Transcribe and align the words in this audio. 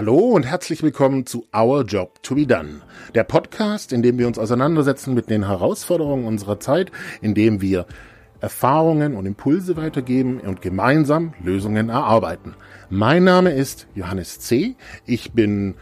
Hallo 0.00 0.16
und 0.16 0.44
herzlich 0.44 0.82
willkommen 0.82 1.26
zu 1.26 1.46
Our 1.54 1.84
Job 1.84 2.22
to 2.22 2.34
be 2.34 2.46
Done, 2.46 2.80
der 3.14 3.22
Podcast, 3.22 3.92
in 3.92 4.00
dem 4.00 4.16
wir 4.16 4.28
uns 4.28 4.38
auseinandersetzen 4.38 5.12
mit 5.12 5.28
den 5.28 5.46
Herausforderungen 5.46 6.24
unserer 6.24 6.58
Zeit, 6.58 6.90
in 7.20 7.34
dem 7.34 7.60
wir 7.60 7.84
Erfahrungen 8.40 9.14
und 9.14 9.26
Impulse 9.26 9.76
weitergeben 9.76 10.40
und 10.40 10.62
gemeinsam 10.62 11.34
Lösungen 11.44 11.90
erarbeiten. 11.90 12.54
Mein 12.88 13.24
Name 13.24 13.50
ist 13.50 13.88
Johannes 13.94 14.40
C. 14.40 14.74
Ich 15.04 15.32
bin 15.32 15.74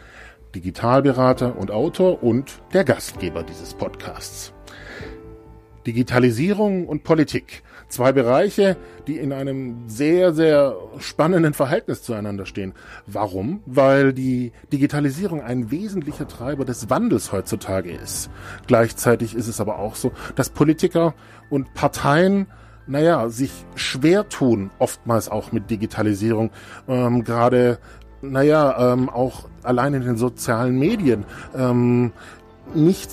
Digitalberater 0.53 1.57
und 1.57 1.71
Autor 1.71 2.21
und 2.21 2.61
der 2.73 2.83
Gastgeber 2.83 3.45
dieses 3.45 3.75
Podcasts. 3.75 4.53
Digitalisierung 5.87 6.89
und 6.89 7.05
Politik. 7.05 7.63
Zwei 7.89 8.13
Bereiche, 8.13 8.77
die 9.07 9.17
in 9.17 9.33
einem 9.33 9.89
sehr, 9.89 10.35
sehr 10.35 10.77
spannenden 10.99 11.55
Verhältnis 11.55 12.03
zueinander 12.03 12.45
stehen. 12.45 12.75
Warum? 13.07 13.63
Weil 13.65 14.13
die 14.13 14.53
Digitalisierung 14.73 15.43
ein 15.43 15.71
wesentlicher 15.71 16.29
Treiber 16.29 16.65
des 16.65 16.91
Wandels 16.91 17.33
heutzutage 17.33 17.91
ist. 17.91 18.31
Gleichzeitig 18.67 19.35
ist 19.35 19.49
es 19.49 19.61
aber 19.61 19.79
auch 19.79 19.95
so, 19.95 20.13
dass 20.35 20.51
Politiker 20.51 21.15
und 21.49 21.73
Parteien 21.75 22.47
naja, 22.89 23.29
sich 23.29 23.53
schwer 23.75 24.29
tun, 24.29 24.71
oftmals 24.79 25.29
auch 25.29 25.53
mit 25.53 25.71
Digitalisierung, 25.71 26.51
ähm, 26.89 27.23
gerade, 27.23 27.79
naja, 28.23 28.95
ähm, 28.95 29.11
auch 29.11 29.49
allein 29.63 29.95
in 29.95 30.03
den 30.03 30.17
sozialen 30.17 30.79
Medien, 30.79 31.25
ähm, 31.55 32.13
nicht 32.75 33.11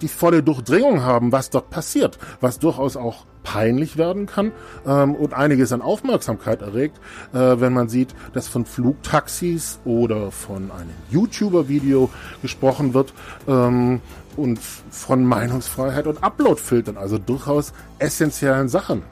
die 0.00 0.08
volle 0.08 0.42
Durchdringung 0.42 1.02
haben, 1.02 1.32
was 1.32 1.50
dort 1.50 1.70
passiert, 1.70 2.18
was 2.40 2.58
durchaus 2.58 2.96
auch 2.96 3.24
peinlich 3.42 3.96
werden 3.96 4.26
kann 4.26 4.52
ähm, 4.86 5.14
und 5.14 5.32
einiges 5.32 5.72
an 5.72 5.80
Aufmerksamkeit 5.80 6.62
erregt, 6.62 6.98
äh, 7.32 7.38
wenn 7.38 7.72
man 7.72 7.88
sieht, 7.88 8.14
dass 8.32 8.48
von 8.48 8.66
Flugtaxis 8.66 9.78
oder 9.84 10.32
von 10.32 10.70
einem 10.72 10.90
YouTuber-Video 11.10 12.10
gesprochen 12.42 12.92
wird 12.92 13.14
ähm, 13.46 14.00
und 14.36 14.58
von 14.58 15.24
Meinungsfreiheit 15.24 16.06
und 16.06 16.22
Uploadfiltern, 16.24 16.96
also 16.96 17.18
durchaus 17.18 17.72
essentiellen 17.98 18.68
Sachen. 18.68 19.02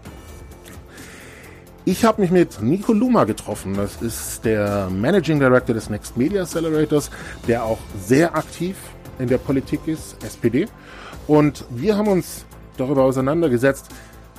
Ich 1.86 2.06
habe 2.06 2.22
mich 2.22 2.30
mit 2.30 2.62
Nico 2.62 2.94
Luma 2.94 3.24
getroffen. 3.24 3.74
Das 3.74 4.00
ist 4.00 4.44
der 4.46 4.88
Managing 4.90 5.38
Director 5.38 5.74
des 5.74 5.90
Next 5.90 6.16
Media 6.16 6.42
Accelerators, 6.42 7.10
der 7.46 7.64
auch 7.64 7.78
sehr 8.06 8.34
aktiv 8.34 8.76
in 9.18 9.28
der 9.28 9.38
Politik 9.38 9.80
ist, 9.86 10.22
SPD. 10.24 10.66
Und 11.26 11.64
wir 11.70 11.96
haben 11.96 12.08
uns 12.08 12.44
darüber 12.76 13.04
auseinandergesetzt, 13.04 13.86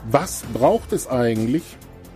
was 0.10 0.44
braucht 0.54 0.94
es 0.94 1.08
eigentlich? 1.08 1.64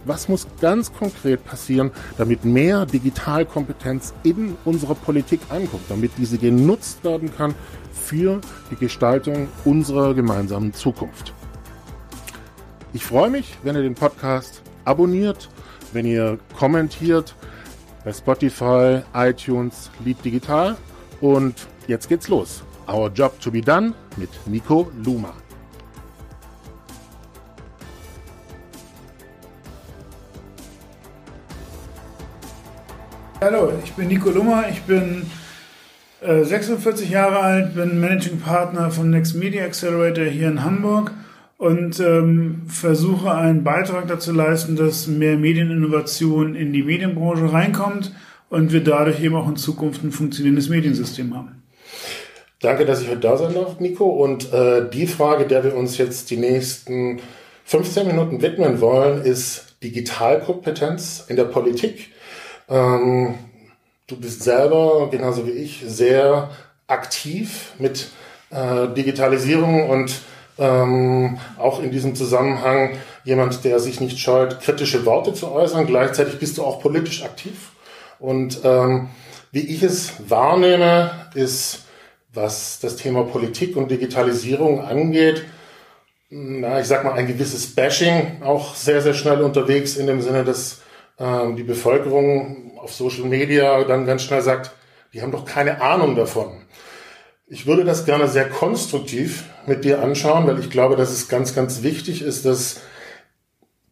Was 0.06 0.30
muss 0.30 0.48
ganz 0.62 0.94
konkret 0.94 1.44
passieren, 1.44 1.92
damit 2.18 2.46
mehr 2.46 2.86
Digitalkompetenz 2.86 4.14
in 4.24 4.56
unserer 4.64 4.96
Politik 4.96 5.42
ankommt, 5.50 5.84
damit 5.90 6.12
diese 6.18 6.38
genutzt 6.38 7.04
werden 7.04 7.36
kann 7.36 7.54
für 7.92 8.40
die 8.72 8.76
Gestaltung 8.76 9.50
unserer 9.66 10.14
gemeinsamen 10.14 10.74
Zukunft? 10.74 11.34
Ich 12.94 13.06
freue 13.06 13.30
mich, 13.30 13.58
wenn 13.64 13.76
ihr 13.76 13.84
den 13.84 13.96
Podcast 13.96 14.62
abonniert, 14.86 15.50
wenn 15.94 16.06
ihr 16.06 16.40
kommentiert 16.58 17.36
bei 18.04 18.14
Spotify, 18.14 19.02
iTunes, 19.14 19.92
Lied 20.04 20.24
Digital 20.24 20.78
und 21.22 21.68
jetzt 21.90 22.08
geht's 22.08 22.28
los. 22.28 22.64
Our 22.88 23.09
Job 23.09 23.40
to 23.42 23.52
be 23.52 23.62
Done 23.62 23.94
mit 24.16 24.30
Nico 24.45 24.92
Luma. 25.04 25.34
Hallo, 33.41 33.72
ich 33.84 33.94
bin 33.94 34.09
Nico 34.09 34.30
Lummer, 34.30 34.66
ich 34.69 34.81
bin 34.81 35.25
äh, 36.19 36.44
46 36.44 37.09
Jahre 37.09 37.40
alt, 37.40 37.74
bin 37.74 38.00
Managing 38.00 38.40
Partner 38.40 38.92
vom 38.92 39.09
Next 39.09 39.34
Media 39.34 39.63
Accelerator 39.63 40.25
hier 40.25 40.50
in 40.50 40.63
Hamburg 40.63 41.12
und 41.58 42.02
ähm, 42.02 42.63
versuche 42.68 43.34
einen 43.34 43.63
Beitrag 43.63 44.08
dazu 44.08 44.34
leisten, 44.34 44.75
dass 44.75 45.08
mehr 45.08 45.38
Medieninnovation 45.38 46.53
in 46.53 46.74
die 46.74 46.84
Medienbranche 46.84 47.52
reinkommt 47.52 48.13
und 48.50 48.74
wir 48.74 48.84
dadurch 48.84 49.24
eben 49.24 49.36
auch 49.36 49.47
in 49.47 49.56
Zukunft 49.56 50.03
ein 50.03 50.12
funktionierendes 50.12 50.68
Mediensystem 50.68 51.34
haben. 51.34 51.59
Danke, 52.62 52.86
dass 52.86 53.02
ich 53.02 53.08
heute 53.08 53.22
da 53.22 53.38
sein 53.38 53.53
darf, 53.53 53.80
Nico. 53.80 54.06
Und 54.06 54.52
äh, 54.52 54.90
die 54.90 55.08
Frage, 55.08 55.47
der 55.47 55.64
wir 55.64 55.75
uns 55.75 55.97
jetzt 55.97 56.30
die 56.30 56.38
nächsten 56.38 57.22
15 57.64 58.06
Minuten 58.06 58.42
widmen 58.42 58.81
wollen, 58.81 59.22
ist 59.22 59.75
Digitalkompetenz 59.81 61.24
in 61.30 61.38
der 61.38 61.46
Politik. 61.46 62.12
Ähm, 62.68 63.36
du 64.08 64.18
bist 64.18 64.44
selber, 64.44 65.08
genauso 65.09 65.48
wie 65.48 65.52
ich, 65.52 65.84
sehr 65.86 66.50
aktiv 66.88 67.74
mit 67.80 68.09
äh, 68.50 68.90
Digitalisierung 68.90 69.90
und 69.90 70.19
ähm, 70.58 71.38
auch 71.58 71.81
in 71.81 71.92
diesem 71.92 72.14
Zusammenhang 72.16 72.98
jemand, 73.24 73.64
der 73.64 73.80
sich 73.80 74.02
nicht 74.02 74.19
scheut, 74.19 74.59
kritische 74.59 75.06
Worte 75.06 75.34
zu 75.34 75.50
äußern. 75.50 75.88
Gleichzeitig 75.88 76.40
bist 76.40 76.58
du 76.58 76.66
auch 76.66 76.81
politisch 76.81 77.24
aktiv. 77.24 77.72
Und 78.19 78.59
ähm, 78.66 79.08
wie 79.53 79.66
ich 79.66 79.81
es 79.81 80.12
wahrnehme, 80.28 81.12
ist, 81.36 81.86
was 82.39 82.79
das 82.79 82.95
Thema 82.95 83.23
Politik 83.23 83.75
und 83.75 83.91
Digitalisierung 83.91 84.81
angeht, 84.81 85.44
na, 86.29 86.79
ich 86.79 86.88
sag 86.88 87.03
mal, 87.03 87.13
ein 87.13 87.27
gewisses 87.27 87.75
Bashing 87.75 88.41
auch 88.44 88.75
sehr, 88.75 89.01
sehr 89.01 89.13
schnell 89.13 89.41
unterwegs 89.41 89.97
in 89.97 90.07
dem 90.07 90.22
Sinne, 90.22 90.44
dass 90.44 90.81
ähm, 91.19 91.55
die 91.55 91.63
Bevölkerung 91.63 92.77
auf 92.77 92.94
Social 92.94 93.25
Media 93.25 93.83
dann 93.83 94.05
ganz 94.05 94.22
schnell 94.22 94.41
sagt, 94.41 94.72
die 95.13 95.22
haben 95.22 95.31
doch 95.31 95.44
keine 95.44 95.81
Ahnung 95.81 96.16
davon. 96.16 96.51
Ich 97.47 97.66
würde 97.66 97.83
das 97.83 98.05
gerne 98.05 98.27
sehr 98.27 98.47
konstruktiv 98.47 99.45
mit 99.66 99.83
dir 99.83 100.01
anschauen, 100.01 100.45
weil 100.45 100.59
ich 100.59 100.69
glaube, 100.69 100.95
dass 100.95 101.11
es 101.11 101.29
ganz, 101.29 101.56
ganz 101.56 101.81
wichtig 101.81 102.21
ist, 102.21 102.45
dass 102.45 102.81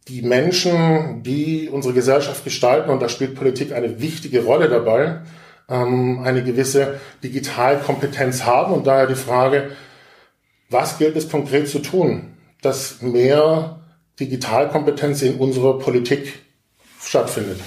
die 0.07 0.21
Menschen, 0.21 1.23
die 1.23 1.69
unsere 1.69 1.95
Gesellschaft 1.95 2.43
gestalten, 2.43 2.91
und 2.91 3.01
da 3.01 3.09
spielt 3.09 3.35
Politik 3.35 3.73
eine 3.73 3.99
wichtige 3.99 4.43
Rolle 4.43 4.69
dabei, 4.69 5.21
ähm, 5.69 6.21
eine 6.23 6.43
gewisse 6.43 6.99
Digitalkompetenz 7.23 8.45
haben. 8.45 8.73
Und 8.73 8.87
daher 8.87 9.07
die 9.07 9.15
Frage, 9.15 9.71
was 10.69 10.97
gilt 10.97 11.15
es 11.15 11.29
konkret 11.29 11.67
zu 11.67 11.79
tun, 11.79 12.33
dass 12.61 13.01
mehr 13.01 13.79
Digitalkompetenz 14.19 15.21
in 15.21 15.35
unserer 15.35 15.77
Politik 15.79 16.39
stattfindet. 17.01 17.59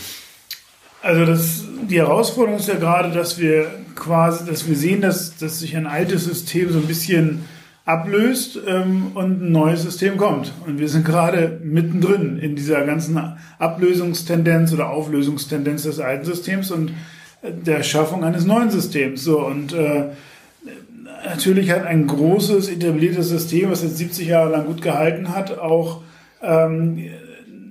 Also 1.02 1.24
das, 1.24 1.64
die 1.88 1.98
Herausforderung 1.98 2.58
ist 2.58 2.68
ja 2.68 2.74
gerade, 2.74 3.10
dass 3.10 3.38
wir 3.38 3.70
quasi, 3.94 4.44
dass 4.44 4.68
wir 4.68 4.76
sehen, 4.76 5.00
dass, 5.00 5.36
dass 5.38 5.60
sich 5.60 5.76
ein 5.76 5.86
altes 5.86 6.24
System 6.24 6.70
so 6.70 6.78
ein 6.78 6.86
bisschen 6.86 7.44
ablöst 7.86 8.58
ähm, 8.66 9.12
und 9.14 9.42
ein 9.42 9.52
neues 9.52 9.82
System 9.82 10.18
kommt. 10.18 10.52
Und 10.66 10.78
wir 10.78 10.88
sind 10.88 11.04
gerade 11.04 11.58
mittendrin 11.62 12.38
in 12.38 12.54
dieser 12.54 12.84
ganzen 12.84 13.18
Ablösungstendenz 13.58 14.72
oder 14.72 14.90
Auflösungstendenz 14.90 15.84
des 15.84 16.00
alten 16.00 16.26
Systems 16.26 16.70
und 16.70 16.92
der 17.42 17.82
Schaffung 17.82 18.24
eines 18.24 18.44
neuen 18.44 18.70
Systems. 18.70 19.24
So 19.24 19.44
und 19.44 19.72
äh, 19.72 20.10
natürlich 21.24 21.70
hat 21.70 21.84
ein 21.86 22.06
großes 22.06 22.68
etabliertes 22.68 23.28
System, 23.28 23.70
was 23.70 23.82
jetzt 23.82 23.98
70 23.98 24.28
Jahre 24.28 24.50
lang 24.50 24.66
gut 24.66 24.82
gehalten 24.82 25.34
hat, 25.34 25.58
auch 25.58 26.02
ähm, 26.42 26.98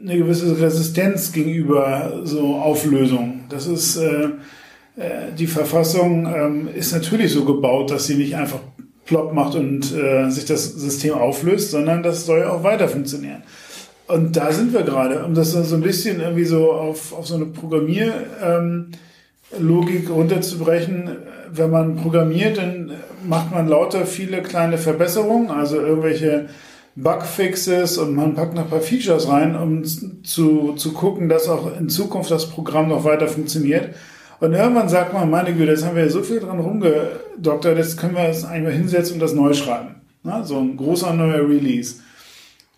eine 0.02 0.18
gewisse 0.18 0.60
Resistenz 0.60 1.32
gegenüber 1.32 2.22
so 2.24 2.56
Auflösung. 2.56 3.42
Das 3.50 3.68
ist 3.68 3.98
äh, 3.98 4.30
äh, 4.96 5.34
die 5.38 5.48
Verfassung 5.48 6.26
ähm, 6.26 6.70
ist 6.74 6.94
natürlich 6.94 7.32
so 7.32 7.46
gebaut, 7.46 7.92
dass 7.92 8.08
sie 8.08 8.16
nicht 8.16 8.36
einfach 8.36 8.60
plopp 9.06 9.34
macht 9.34 9.56
und 9.56 9.94
äh, 9.96 10.30
sich 10.30 10.46
das 10.46 10.66
System 10.66 11.14
auflöst, 11.14 11.72
sondern 11.72 12.04
das 12.04 12.26
soll 12.26 12.40
ja 12.40 12.52
auch 12.52 12.64
weiter 12.64 12.88
funktionieren. 12.88 13.44
Und 14.08 14.36
da 14.36 14.52
sind 14.52 14.74
wir 14.74 14.84
gerade, 14.84 15.24
um 15.24 15.36
das 15.36 15.52
so 15.52 15.76
ein 15.76 15.82
bisschen 15.82 16.20
irgendwie 16.20 16.46
so 16.46 16.72
auf, 16.72 17.14
auf 17.14 17.28
so 17.28 17.36
eine 17.36 17.46
Programmierlogik 17.46 18.28
ähm, 18.44 18.92
runterzubrechen. 19.52 21.18
Wenn 21.52 21.72
man 21.72 21.96
programmiert, 21.96 22.58
dann 22.58 22.92
macht 23.28 23.52
man 23.52 23.68
lauter 23.68 24.06
viele 24.06 24.42
kleine 24.42 24.78
Verbesserungen, 24.78 25.50
also 25.50 25.80
irgendwelche 25.80 26.48
Bugfixes 26.96 27.98
und 27.98 28.16
man 28.16 28.36
packt 28.36 28.56
noch 28.56 28.64
ein 28.64 28.70
paar 28.70 28.82
Features 28.82 29.28
rein, 29.30 29.56
um 29.56 29.84
zu, 30.24 30.74
zu 30.74 30.94
gucken, 30.94 31.30
dass 31.30 31.48
auch 31.48 31.80
in 31.80 31.90
Zukunft 31.90 32.30
das 32.30 32.50
Programm 32.50 32.90
noch 32.90 33.04
weiter 33.04 33.28
funktioniert. 33.28 33.96
Und 34.40 34.54
irgendwann 34.54 34.90
sagt 34.90 35.14
man, 35.14 35.30
meine 35.30 35.54
Güte, 35.54 35.72
jetzt 35.72 35.86
haben 35.86 35.96
wir 35.96 36.10
so 36.10 36.24
viel 36.24 36.40
dran 36.40 36.60
rumgedoktert, 36.60 37.78
jetzt 37.78 37.98
können 37.98 38.16
wir 38.16 38.30
es 38.30 38.46
einmal 38.46 38.72
hinsetzen 38.72 39.16
und 39.16 39.20
das 39.20 39.34
neu 39.34 39.54
schreiben. 39.54 39.96
Na, 40.24 40.44
so 40.44 40.58
ein 40.60 40.78
großer 40.78 41.14
neuer 41.14 41.48
Release. 41.48 41.96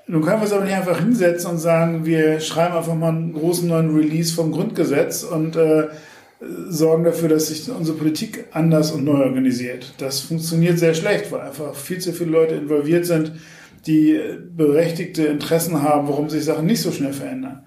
Nun 0.08 0.24
können 0.24 0.42
wir 0.42 0.46
es 0.46 0.54
aber 0.54 0.66
nicht 0.66 0.74
einfach 0.74 1.00
hinsetzen 1.00 1.52
und 1.52 1.58
sagen, 1.58 2.06
wir 2.06 2.40
schreiben 2.40 2.76
einfach 2.76 2.96
mal 2.96 3.10
einen 3.10 3.34
großen 3.34 3.68
neuen 3.68 3.96
Release 3.96 4.34
vom 4.34 4.52
Grundgesetz 4.52 5.24
und 5.24 5.56
äh, 5.56 5.88
sorgen 6.70 7.04
dafür, 7.04 7.30
dass 7.30 7.48
sich 7.48 7.70
unsere 7.70 7.98
Politik 7.98 8.46
anders 8.52 8.92
und 8.92 9.04
neu 9.04 9.24
organisiert. 9.24 9.94
Das 10.00 10.22
funktioniert 10.22 10.80
sehr 10.80 10.96
schlecht, 10.96 11.32
weil 11.32 11.42
einfach 11.42 11.76
viel 11.76 12.00
zu 12.00 12.14
viele 12.14 12.32
Leute 12.32 12.56
involviert 12.56 13.06
sind, 13.06 13.34
die 13.86 14.20
berechtigte 14.56 15.26
Interessen 15.26 15.82
haben, 15.84 16.08
warum 16.08 16.30
sich 16.30 16.46
Sachen 16.46 16.66
nicht 16.66 16.82
so 16.82 16.92
schnell 16.92 17.14
verändern. 17.14 17.64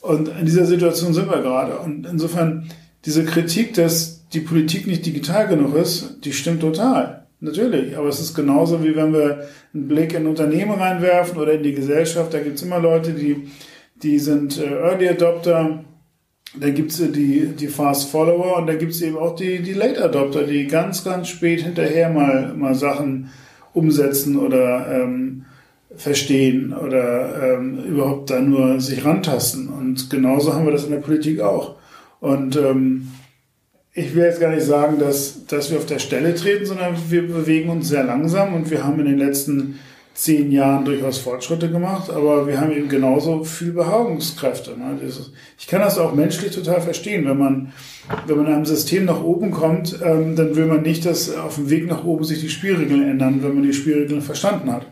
Und 0.00 0.28
in 0.28 0.46
dieser 0.46 0.66
Situation 0.66 1.14
sind 1.14 1.30
wir 1.30 1.42
gerade. 1.42 1.78
Und 1.78 2.06
insofern 2.06 2.68
diese 3.04 3.24
Kritik, 3.24 3.74
dass 3.74 4.28
die 4.28 4.40
Politik 4.40 4.86
nicht 4.86 5.04
digital 5.04 5.48
genug 5.48 5.74
ist, 5.76 6.18
die 6.24 6.32
stimmt 6.32 6.60
total. 6.60 7.26
Natürlich, 7.42 7.96
aber 7.96 8.08
es 8.08 8.20
ist 8.20 8.34
genauso 8.34 8.84
wie 8.84 8.94
wenn 8.94 9.14
wir 9.14 9.48
einen 9.72 9.88
Blick 9.88 10.12
in 10.12 10.26
Unternehmen 10.26 10.72
reinwerfen 10.72 11.38
oder 11.38 11.54
in 11.54 11.62
die 11.62 11.72
Gesellschaft. 11.72 12.34
Da 12.34 12.40
gibt's 12.40 12.60
immer 12.60 12.78
Leute, 12.78 13.14
die, 13.14 13.48
die 14.02 14.18
sind 14.18 14.58
äh, 14.58 14.66
Early 14.66 15.08
Adopter, 15.08 15.82
dann 16.58 16.74
gibt's 16.74 16.96
die, 16.96 17.52
die 17.56 17.68
Fast 17.68 18.10
Follower 18.10 18.56
und 18.56 18.66
dann 18.66 18.78
gibt's 18.78 19.00
eben 19.00 19.16
auch 19.16 19.36
die, 19.36 19.60
die 19.60 19.72
Late 19.72 20.02
Adopter, 20.02 20.44
die 20.44 20.66
ganz, 20.66 21.04
ganz 21.04 21.28
spät 21.28 21.62
hinterher 21.62 22.10
mal, 22.10 22.54
mal 22.54 22.74
Sachen 22.74 23.30
umsetzen 23.72 24.36
oder 24.36 25.02
ähm, 25.02 25.44
verstehen 25.94 26.72
oder 26.72 27.54
ähm, 27.54 27.84
überhaupt 27.84 28.30
da 28.30 28.40
nur 28.40 28.80
sich 28.80 29.04
rantasten. 29.04 29.68
Und 29.68 30.10
genauso 30.10 30.54
haben 30.54 30.64
wir 30.64 30.72
das 30.72 30.84
in 30.84 30.90
der 30.90 30.98
Politik 30.98 31.40
auch. 31.40 31.76
Und 32.20 32.56
ähm, 32.56 33.08
ich 33.92 34.14
will 34.14 34.24
jetzt 34.24 34.40
gar 34.40 34.52
nicht 34.52 34.64
sagen, 34.64 34.98
dass, 34.98 35.46
dass 35.46 35.70
wir 35.70 35.78
auf 35.78 35.86
der 35.86 35.98
Stelle 35.98 36.34
treten, 36.34 36.66
sondern 36.66 36.96
wir 37.08 37.26
bewegen 37.26 37.70
uns 37.70 37.88
sehr 37.88 38.04
langsam 38.04 38.54
und 38.54 38.70
wir 38.70 38.84
haben 38.84 39.00
in 39.00 39.06
den 39.06 39.18
letzten 39.18 39.78
zehn 40.14 40.52
Jahren 40.52 40.84
durchaus 40.84 41.18
Fortschritte 41.18 41.70
gemacht, 41.70 42.10
aber 42.10 42.46
wir 42.46 42.60
haben 42.60 42.72
eben 42.72 42.88
genauso 42.88 43.44
viel 43.44 43.72
Beharrungskräfte. 43.72 44.72
Ne? 44.72 44.98
Ich 45.58 45.66
kann 45.66 45.80
das 45.80 45.98
auch 45.98 46.12
menschlich 46.14 46.54
total 46.54 46.80
verstehen. 46.80 47.26
Wenn 47.26 47.38
man, 47.38 47.72
wenn 48.26 48.36
man 48.36 48.46
in 48.46 48.52
einem 48.52 48.64
System 48.66 49.06
nach 49.06 49.22
oben 49.22 49.50
kommt, 49.50 49.98
ähm, 50.04 50.36
dann 50.36 50.56
will 50.56 50.66
man 50.66 50.82
nicht, 50.82 51.06
dass 51.06 51.34
auf 51.34 51.54
dem 51.54 51.70
Weg 51.70 51.86
nach 51.86 52.04
oben 52.04 52.24
sich 52.24 52.40
die 52.40 52.50
Spielregeln 52.50 53.08
ändern, 53.08 53.42
wenn 53.42 53.54
man 53.54 53.62
die 53.62 53.72
Spielregeln 53.72 54.20
verstanden 54.20 54.72
hat. 54.72 54.86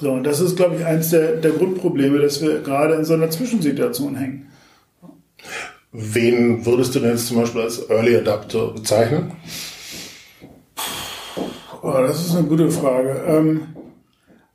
So, 0.00 0.10
und 0.10 0.24
das 0.24 0.40
ist, 0.40 0.56
glaube 0.56 0.76
ich, 0.76 0.84
eines 0.84 1.10
der, 1.10 1.36
der 1.36 1.52
Grundprobleme, 1.52 2.18
dass 2.18 2.42
wir 2.42 2.60
gerade 2.60 2.94
in 2.94 3.04
so 3.04 3.14
einer 3.14 3.30
Zwischensituation 3.30 4.16
hängen. 4.16 4.48
Wen 5.92 6.64
würdest 6.66 6.94
du 6.94 7.00
denn 7.00 7.10
jetzt 7.10 7.26
zum 7.26 7.36
Beispiel 7.36 7.60
als 7.60 7.88
Early 7.88 8.16
Adapter 8.16 8.72
bezeichnen? 8.72 9.32
Oh, 11.82 11.92
das 11.98 12.26
ist 12.26 12.34
eine 12.34 12.48
gute 12.48 12.70
Frage. 12.70 13.22
Ähm, 13.28 13.60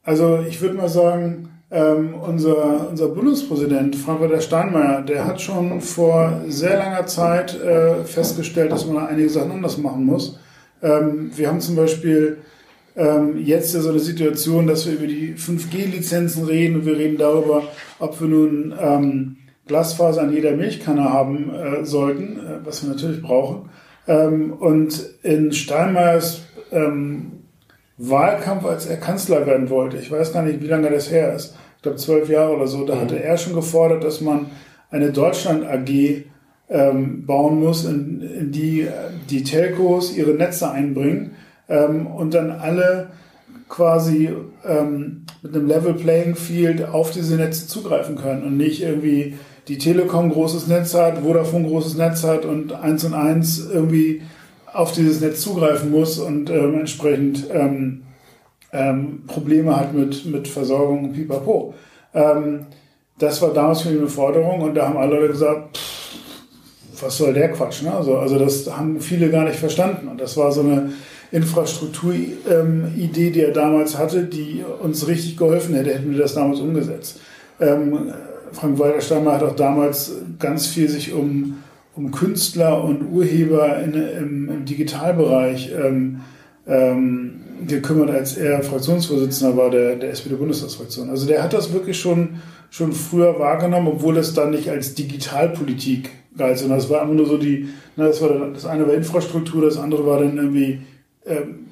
also 0.08 0.40
ich 0.48 0.62
würde 0.62 0.76
mal 0.76 0.88
sagen, 0.88 1.50
ähm, 1.70 2.14
unser, 2.14 2.90
unser 2.90 3.10
Bundespräsident 3.10 3.94
Frank-Walter 3.94 4.40
Steinmeier, 4.40 5.02
der 5.02 5.26
hat 5.26 5.42
schon 5.42 5.82
vor 5.82 6.44
sehr 6.48 6.78
langer 6.78 7.06
Zeit 7.08 7.60
äh, 7.60 8.06
festgestellt, 8.06 8.72
dass 8.72 8.86
man 8.86 8.96
da 8.96 9.06
einige 9.08 9.28
Sachen 9.28 9.52
anders 9.52 9.78
machen 9.78 10.06
muss. 10.06 10.40
Ähm, 10.82 11.32
wir 11.36 11.50
haben 11.50 11.60
zum 11.60 11.76
Beispiel 11.76 12.38
ähm, 12.96 13.38
jetzt 13.38 13.74
ja 13.74 13.82
so 13.82 13.90
eine 13.90 14.00
Situation, 14.00 14.66
dass 14.66 14.86
wir 14.86 14.94
über 14.94 15.08
die 15.08 15.36
5G-Lizenzen 15.36 16.46
reden 16.46 16.78
und 16.78 16.86
wir 16.86 16.98
reden 16.98 17.18
darüber, 17.18 17.64
ob 18.00 18.22
wir 18.22 18.30
nun 18.30 18.74
ähm, 18.80 19.38
Glasfaser 19.68 20.22
an 20.22 20.32
jeder 20.32 20.56
Milchkanne 20.56 21.04
haben 21.04 21.54
äh, 21.54 21.84
sollten, 21.84 22.38
äh, 22.38 22.66
was 22.66 22.82
wir 22.82 22.92
natürlich 22.92 23.22
brauchen. 23.22 23.70
Ähm, 24.08 24.54
und 24.54 25.06
in 25.24 25.52
Steinmeiers 25.52 26.44
ähm, 26.72 27.37
Wahlkampf, 27.98 28.66
als 28.66 28.86
er 28.86 28.98
Kanzler 28.98 29.46
werden 29.46 29.70
wollte, 29.70 29.98
ich 29.98 30.12
weiß 30.12 30.34
gar 30.34 30.44
nicht, 30.44 30.62
wie 30.62 30.68
lange 30.68 30.90
das 30.90 31.12
her 31.12 31.34
ist, 31.34 31.56
ich 31.78 31.82
glaube 31.82 31.98
zwölf 31.98 32.30
Jahre 32.30 32.56
oder 32.56 32.68
so, 32.68 32.86
da 32.86 32.96
mhm. 32.96 33.02
hatte 33.02 33.24
er 33.24 33.38
schon 33.38 33.54
gefordert, 33.54 34.04
dass 34.04 34.22
man 34.22 34.48
eine 34.92 35.12
Deutschland 35.12 35.66
AG 35.66 36.24
ähm, 36.70 37.26
bauen 37.26 37.60
muss, 37.60 37.86
in, 37.86 38.22
in 38.22 38.52
die 38.52 38.88
die 39.30 39.44
Telcos 39.44 40.16
ihre 40.16 40.32
Netze 40.32 40.70
einbringen 40.70 41.32
ähm, 41.70 42.08
und 42.08 42.34
dann 42.34 42.52
alle 42.52 43.10
quasi 43.70 44.30
ähm, 44.66 45.26
mit 45.42 45.56
einem 45.56 45.68
Level 45.68 45.94
Playing 45.94 46.36
Field 46.36 46.88
auf 46.88 47.12
diese 47.12 47.36
Netze 47.36 47.68
zugreifen 47.68 48.16
können 48.16 48.44
und 48.44 48.58
nicht 48.58 48.82
irgendwie 48.82 49.38
die 49.68 49.78
Telekom 49.78 50.32
großes 50.32 50.68
Netz 50.68 50.94
hat, 50.94 51.20
Vodafone 51.20 51.68
großes 51.68 51.98
Netz 51.98 52.24
hat 52.24 52.46
und 52.46 52.74
eins 52.74 53.04
und 53.04 53.14
eins 53.14 53.68
irgendwie 53.70 54.22
auf 54.74 54.92
dieses 54.92 55.22
Netz 55.22 55.42
zugreifen 55.42 55.92
muss 55.92 56.20
und 56.20 56.50
ähm, 56.50 56.80
entsprechend 56.80 57.48
ähm, 57.52 58.04
ähm, 58.72 59.24
Probleme 59.28 59.76
hat 59.76 59.94
mit, 59.94 60.26
mit 60.26 60.48
Versorgung 60.48 61.06
und 61.06 61.14
pipapo. 61.14 61.74
Ähm, 62.14 62.68
das 63.18 63.42
war 63.42 63.54
damals 63.54 63.82
für 63.82 63.90
mich 63.90 64.00
eine 64.00 64.10
Forderung 64.10 64.62
und 64.62 64.76
da 64.76 64.88
haben 64.88 64.98
alle 64.98 65.16
Leute 65.16 65.30
gesagt, 65.30 65.78
pff, 65.78 67.04
was 67.04 67.18
soll 67.18 67.34
der 67.34 67.52
Quatsch? 67.52 67.84
Ne? 67.84 67.94
Also, 67.94 68.18
also 68.18 68.38
das 68.40 68.70
haben 68.76 69.00
viele 69.00 69.30
gar 69.30 69.46
nicht 69.46 69.60
verstanden 69.60 70.08
und 70.08 70.20
das 70.20 70.36
war 70.38 70.52
so 70.52 70.62
eine 70.62 70.92
Infrastrukturidee, 71.32 72.38
ähm, 72.50 73.12
die 73.14 73.40
er 73.40 73.52
damals 73.52 73.98
hatte, 73.98 74.24
die 74.24 74.64
uns 74.82 75.08
richtig 75.08 75.38
geholfen 75.38 75.76
hätte, 75.76 75.94
hätten 75.94 76.12
wir 76.12 76.20
das 76.20 76.36
damals 76.36 76.60
umgesetzt. 76.60 77.20
Ähm, 77.60 78.14
Frank-Walter 78.54 79.02
Stammer 79.02 79.34
hat 79.34 79.44
auch 79.44 79.56
damals 79.56 80.14
ganz 80.40 80.68
viel 80.68 80.88
sich 80.88 81.14
um, 81.14 81.64
um 81.98 82.12
Künstler 82.12 82.84
und 82.84 83.12
Urheber 83.12 83.80
in, 83.80 83.94
im, 83.94 84.50
im 84.50 84.66
Digitalbereich 84.66 85.72
ähm, 85.74 86.22
ähm, 86.68 87.42
gekümmert, 87.66 88.12
als 88.12 88.38
er 88.38 88.62
Fraktionsvorsitzender 88.62 89.58
war 89.58 89.72
der, 89.72 89.96
der 89.96 90.12
SPD-Bundestagsfraktion. 90.12 91.10
Also 91.10 91.26
der 91.26 91.42
hat 91.42 91.54
das 91.54 91.74
wirklich 91.74 92.00
schon, 92.00 92.42
schon 92.70 92.92
früher 92.94 93.40
wahrgenommen, 93.40 93.88
obwohl 93.88 94.18
es 94.18 94.34
dann 94.34 94.52
nicht 94.52 94.70
als 94.70 94.94
Digitalpolitik 94.94 96.12
galt, 96.38 96.60
sondern 96.60 96.78
das 96.78 96.90
war 96.90 97.02
einfach 97.02 97.16
nur 97.16 97.26
so 97.26 97.38
die, 97.38 97.68
na, 97.96 98.08
das, 98.08 98.22
war, 98.22 98.30
das 98.54 98.66
eine 98.66 98.88
war 98.88 98.94
Infrastruktur, 98.94 99.64
das 99.64 99.78
andere 99.78 100.06
war 100.06 100.20
dann 100.20 100.38
irgendwie 100.38 100.82
ähm, 101.26 101.66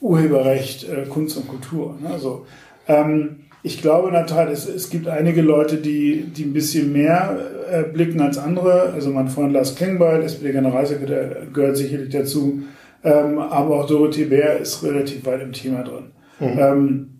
Urheberrecht, 0.00 0.88
äh, 0.88 1.06
Kunst 1.08 1.36
und 1.36 1.46
Kultur. 1.46 1.96
Ne? 2.02 2.18
So. 2.18 2.44
Ähm, 2.88 3.39
ich 3.62 3.82
glaube 3.82 4.10
Tat, 4.26 4.50
es, 4.50 4.68
es 4.68 4.90
gibt 4.90 5.06
einige 5.08 5.42
Leute, 5.42 5.76
die, 5.76 6.24
die 6.24 6.44
ein 6.44 6.52
bisschen 6.52 6.92
mehr 6.92 7.38
äh, 7.70 7.82
blicken 7.82 8.20
als 8.20 8.38
andere. 8.38 8.92
Also 8.94 9.10
mein 9.10 9.28
Freund 9.28 9.52
Lars 9.52 9.74
Klingbeil, 9.74 10.22
SPD-Generalsekretär, 10.22 11.46
gehört 11.52 11.76
sicherlich 11.76 12.10
dazu. 12.10 12.62
Ähm, 13.02 13.38
aber 13.38 13.80
auch 13.80 13.86
Dorothee 13.86 14.24
Bär 14.24 14.58
ist 14.58 14.82
relativ 14.82 15.24
weit 15.26 15.42
im 15.42 15.52
Thema 15.52 15.82
drin. 15.82 16.12
Mhm. 16.38 16.58
Ähm, 16.58 17.10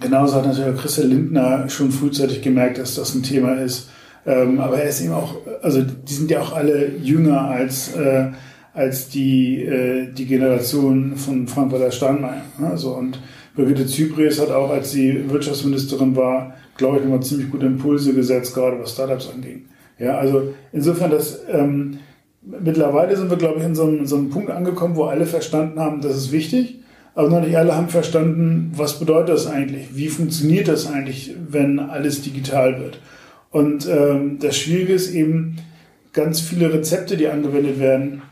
genauso 0.00 0.36
hat 0.36 0.46
natürlich 0.46 0.74
auch 0.74 0.80
Christian 0.80 1.10
Lindner 1.10 1.68
schon 1.68 1.90
frühzeitig 1.90 2.42
gemerkt, 2.42 2.78
dass 2.78 2.94
das 2.94 3.14
ein 3.14 3.22
Thema 3.22 3.54
ist. 3.54 3.90
Ähm, 4.26 4.60
aber 4.60 4.78
er 4.78 4.88
ist 4.88 5.00
eben 5.00 5.12
auch, 5.12 5.36
also 5.62 5.82
die 5.82 6.12
sind 6.12 6.30
ja 6.30 6.40
auch 6.40 6.52
alle 6.52 6.88
jünger 7.02 7.42
als, 7.42 7.94
äh, 7.96 8.28
als 8.74 9.08
die, 9.08 9.62
äh, 9.62 10.12
die 10.12 10.26
Generation 10.26 11.16
von 11.16 11.48
Frank-Walter 11.48 11.90
Steinmeier. 11.90 12.42
Also 12.62 12.94
und 12.94 13.18
Brigitte 13.62 13.86
Zypries 13.86 14.40
hat 14.40 14.50
auch, 14.50 14.70
als 14.70 14.92
sie 14.92 15.30
Wirtschaftsministerin 15.30 16.16
war, 16.16 16.54
glaube 16.76 16.98
ich, 16.98 17.04
immer 17.04 17.20
ziemlich 17.20 17.50
gute 17.50 17.66
Impulse 17.66 18.14
gesetzt, 18.14 18.54
gerade 18.54 18.78
was 18.80 18.92
Startups 18.92 19.30
anging. 19.34 19.66
Ja, 19.98 20.18
also 20.18 20.54
insofern, 20.72 21.10
dass 21.10 21.40
ähm, 21.50 21.98
mittlerweile 22.42 23.16
sind 23.16 23.30
wir, 23.30 23.36
glaube 23.36 23.58
ich, 23.58 23.64
in 23.64 23.74
so, 23.74 23.84
einem, 23.84 23.98
in 23.98 24.06
so 24.06 24.16
einem 24.16 24.30
Punkt 24.30 24.50
angekommen, 24.50 24.96
wo 24.96 25.04
alle 25.04 25.26
verstanden 25.26 25.78
haben, 25.78 26.00
das 26.00 26.16
ist 26.16 26.32
wichtig, 26.32 26.80
aber 27.14 27.28
noch 27.28 27.40
nicht 27.40 27.56
alle 27.56 27.76
haben 27.76 27.88
verstanden, 27.88 28.72
was 28.74 28.98
bedeutet 28.98 29.30
das 29.30 29.46
eigentlich? 29.46 29.94
Wie 29.94 30.08
funktioniert 30.08 30.68
das 30.68 30.90
eigentlich, 30.90 31.34
wenn 31.48 31.78
alles 31.78 32.22
digital 32.22 32.80
wird? 32.80 33.00
Und 33.50 33.86
ähm, 33.88 34.38
das 34.40 34.56
Schwierige 34.56 34.94
ist 34.94 35.12
eben, 35.12 35.58
ganz 36.12 36.40
viele 36.40 36.72
Rezepte, 36.72 37.16
die 37.16 37.28
angewendet 37.28 37.78
werden, 37.78 38.22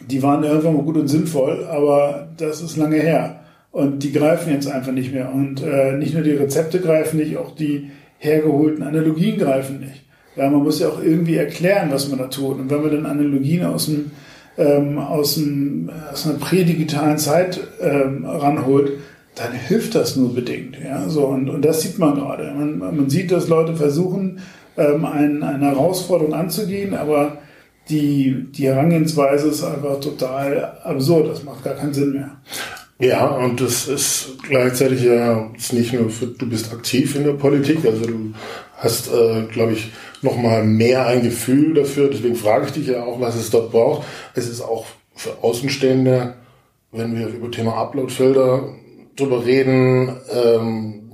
die 0.00 0.22
waren 0.22 0.44
irgendwann 0.44 0.76
mal 0.76 0.84
gut 0.84 0.96
und 0.96 1.08
sinnvoll, 1.08 1.66
aber 1.66 2.28
das 2.36 2.62
ist 2.62 2.76
lange 2.76 2.96
her. 2.96 3.39
Und 3.72 4.02
die 4.02 4.12
greifen 4.12 4.52
jetzt 4.52 4.68
einfach 4.68 4.92
nicht 4.92 5.12
mehr. 5.12 5.32
Und 5.32 5.62
äh, 5.62 5.92
nicht 5.92 6.14
nur 6.14 6.22
die 6.22 6.32
Rezepte 6.32 6.80
greifen 6.80 7.18
nicht, 7.18 7.36
auch 7.36 7.54
die 7.54 7.90
hergeholten 8.18 8.82
Analogien 8.82 9.38
greifen 9.38 9.80
nicht. 9.80 10.04
Ja, 10.36 10.50
man 10.50 10.62
muss 10.62 10.80
ja 10.80 10.88
auch 10.88 11.02
irgendwie 11.02 11.36
erklären, 11.36 11.90
was 11.90 12.08
man 12.08 12.18
da 12.18 12.26
tut. 12.26 12.58
Und 12.58 12.70
wenn 12.70 12.82
man 12.82 12.90
dann 12.90 13.06
Analogien 13.06 13.64
aus 13.64 13.86
dem 13.86 14.10
ähm, 14.60 14.98
aus, 14.98 15.34
dem, 15.34 15.90
aus 16.12 16.26
einer 16.26 16.38
prädigitalen 16.38 17.18
Zeit 17.18 17.60
ähm, 17.80 18.24
ranholt, 18.26 18.92
dann 19.34 19.52
hilft 19.52 19.94
das 19.94 20.16
nur 20.16 20.34
bedingt. 20.34 20.76
Ja, 20.82 21.08
so 21.08 21.26
und, 21.26 21.48
und 21.48 21.64
das 21.64 21.82
sieht 21.82 21.98
man 21.98 22.14
gerade. 22.14 22.52
Man, 22.52 22.78
man 22.78 23.10
sieht, 23.10 23.32
dass 23.32 23.48
Leute 23.48 23.74
versuchen, 23.74 24.40
ähm, 24.76 25.04
ein, 25.04 25.42
eine 25.42 25.66
Herausforderung 25.66 26.34
anzugehen, 26.34 26.94
aber 26.94 27.38
die, 27.88 28.48
die 28.52 28.66
Herangehensweise 28.66 29.48
ist 29.48 29.64
einfach 29.64 29.98
total 30.00 30.78
absurd. 30.84 31.28
Das 31.28 31.42
macht 31.42 31.64
gar 31.64 31.74
keinen 31.74 31.94
Sinn 31.94 32.12
mehr. 32.12 32.30
Ja, 33.00 33.28
und 33.28 33.62
das 33.62 33.88
ist 33.88 34.36
gleichzeitig 34.42 35.02
ja 35.02 35.50
ist 35.56 35.72
nicht 35.72 35.94
nur 35.94 36.10
für, 36.10 36.26
du 36.26 36.46
bist 36.46 36.70
aktiv 36.70 37.16
in 37.16 37.24
der 37.24 37.32
Politik, 37.32 37.78
also 37.86 38.04
du 38.04 38.34
hast, 38.76 39.08
äh, 39.08 39.44
glaube 39.50 39.72
ich, 39.72 39.90
noch 40.20 40.36
mal 40.36 40.64
mehr 40.64 41.06
ein 41.06 41.22
Gefühl 41.22 41.72
dafür. 41.72 42.10
Deswegen 42.10 42.36
frage 42.36 42.66
ich 42.66 42.72
dich 42.72 42.88
ja 42.88 43.02
auch, 43.02 43.18
was 43.18 43.36
es 43.36 43.48
dort 43.48 43.72
braucht. 43.72 44.06
Es 44.34 44.48
ist 44.48 44.60
auch 44.60 44.84
für 45.14 45.42
Außenstehende, 45.42 46.34
wenn 46.92 47.18
wir 47.18 47.28
über 47.28 47.50
Thema 47.50 47.74
Uploadfilter 47.76 48.68
drüber 49.16 49.46
reden, 49.46 50.18
ähm, 50.30 51.12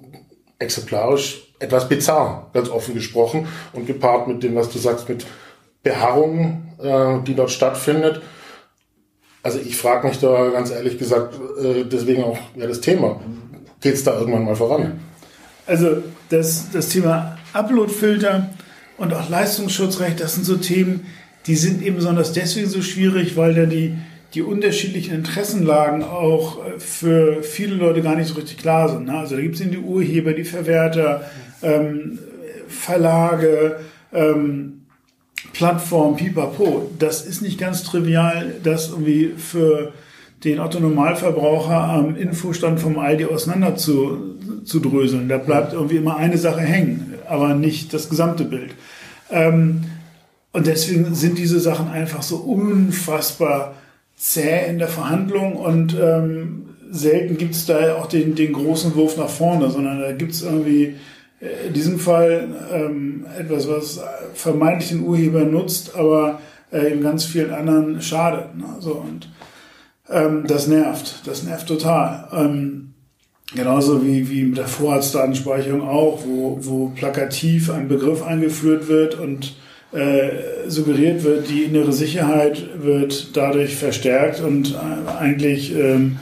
exemplarisch 0.58 1.52
etwas 1.60 1.88
bizarr, 1.88 2.50
ganz 2.52 2.68
offen 2.68 2.94
gesprochen 2.94 3.46
und 3.72 3.86
gepaart 3.86 4.26
mit 4.26 4.42
dem, 4.42 4.56
was 4.56 4.70
du 4.70 4.78
sagst, 4.78 5.08
mit 5.08 5.24
Beharrung, 5.84 6.74
äh, 6.82 7.22
die 7.24 7.34
dort 7.34 7.52
stattfindet 7.52 8.22
also 9.46 9.60
ich 9.60 9.76
frage 9.76 10.08
mich 10.08 10.18
da 10.18 10.50
ganz 10.50 10.72
ehrlich 10.72 10.98
gesagt, 10.98 11.36
äh, 11.62 11.84
deswegen 11.84 12.24
auch 12.24 12.36
ja, 12.56 12.66
das 12.66 12.80
Thema. 12.80 13.20
Geht 13.80 13.94
es 13.94 14.02
da 14.02 14.18
irgendwann 14.18 14.44
mal 14.44 14.56
voran? 14.56 14.98
Also 15.66 15.98
das, 16.30 16.70
das 16.72 16.88
Thema 16.88 17.38
Uploadfilter 17.52 18.50
und 18.96 19.14
auch 19.14 19.30
Leistungsschutzrecht, 19.30 20.18
das 20.18 20.34
sind 20.34 20.44
so 20.44 20.56
Themen, 20.56 21.06
die 21.46 21.54
sind 21.54 21.80
eben 21.82 21.94
besonders 21.94 22.32
deswegen 22.32 22.68
so 22.68 22.82
schwierig, 22.82 23.36
weil 23.36 23.54
da 23.54 23.66
die, 23.66 23.96
die 24.34 24.42
unterschiedlichen 24.42 25.14
Interessenlagen 25.14 26.02
auch 26.02 26.66
äh, 26.66 26.80
für 26.80 27.44
viele 27.44 27.76
Leute 27.76 28.02
gar 28.02 28.16
nicht 28.16 28.26
so 28.26 28.34
richtig 28.34 28.58
klar 28.58 28.88
sind. 28.88 29.06
Ne? 29.06 29.16
Also 29.16 29.36
da 29.36 29.42
gibt 29.42 29.54
es 29.54 29.60
eben 29.60 29.70
die 29.70 29.78
Urheber, 29.78 30.32
die 30.32 30.44
Verwerter, 30.44 31.30
ähm, 31.62 32.18
Verlage, 32.66 33.76
ähm, 34.12 34.75
Plattformen, 35.52 36.16
pipapo. 36.16 36.90
Das 36.98 37.24
ist 37.24 37.42
nicht 37.42 37.58
ganz 37.58 37.82
trivial, 37.82 38.54
das 38.62 38.90
irgendwie 38.90 39.34
für 39.36 39.92
den 40.44 40.60
Otto 40.60 40.80
Normalverbraucher 40.80 41.76
am 41.76 42.16
Infostand 42.16 42.80
vom 42.80 42.98
Aldi 42.98 43.24
auseinander 43.26 43.76
zu, 43.76 44.36
zu 44.64 44.80
dröseln. 44.80 45.28
Da 45.28 45.38
bleibt 45.38 45.72
irgendwie 45.72 45.96
immer 45.96 46.16
eine 46.16 46.38
Sache 46.38 46.60
hängen, 46.60 47.14
aber 47.28 47.54
nicht 47.54 47.94
das 47.94 48.08
gesamte 48.08 48.44
Bild. 48.44 48.74
Ähm, 49.30 49.84
und 50.52 50.66
deswegen 50.66 51.14
sind 51.14 51.38
diese 51.38 51.60
Sachen 51.60 51.88
einfach 51.88 52.22
so 52.22 52.36
unfassbar 52.36 53.74
zäh 54.16 54.68
in 54.68 54.78
der 54.78 54.88
Verhandlung 54.88 55.56
und 55.56 55.96
ähm, 56.00 56.66
selten 56.90 57.36
gibt 57.36 57.54
es 57.54 57.66
da 57.66 57.96
auch 57.96 58.06
den, 58.06 58.34
den 58.34 58.52
großen 58.52 58.94
Wurf 58.94 59.16
nach 59.16 59.28
vorne, 59.28 59.70
sondern 59.70 60.00
da 60.00 60.12
gibt 60.12 60.32
es 60.32 60.42
irgendwie 60.42 60.96
in 61.40 61.72
diesem 61.72 61.98
Fall 61.98 62.48
ähm, 62.72 63.26
etwas, 63.38 63.68
was 63.68 64.00
vermeintlich 64.34 64.88
den 64.90 65.02
Urheber 65.02 65.44
nutzt, 65.44 65.94
aber 65.94 66.40
äh, 66.72 66.92
in 66.92 67.02
ganz 67.02 67.24
vielen 67.24 67.52
anderen 67.52 68.00
schadet. 68.00 68.56
Ne? 68.56 68.64
So, 68.80 68.92
und 68.94 69.30
ähm, 70.08 70.44
das 70.46 70.66
nervt, 70.66 71.26
das 71.26 71.42
nervt 71.42 71.68
total. 71.68 72.28
Ähm, 72.32 72.94
genauso 73.54 74.04
wie, 74.04 74.30
wie 74.30 74.44
mit 74.44 74.58
der 74.58 74.66
Vorratsdatenspeicherung 74.66 75.82
auch, 75.82 76.22
wo, 76.24 76.58
wo 76.62 76.88
plakativ 76.88 77.70
ein 77.70 77.88
Begriff 77.88 78.22
eingeführt 78.22 78.88
wird 78.88 79.16
und 79.16 79.56
äh, 79.92 80.68
suggeriert 80.68 81.22
wird, 81.22 81.48
die 81.48 81.62
innere 81.62 81.92
Sicherheit 81.92 82.82
wird 82.82 83.36
dadurch 83.36 83.76
verstärkt 83.76 84.40
und 84.40 84.74
äh, 84.74 85.18
eigentlich 85.18 85.74
ähm, 85.74 86.18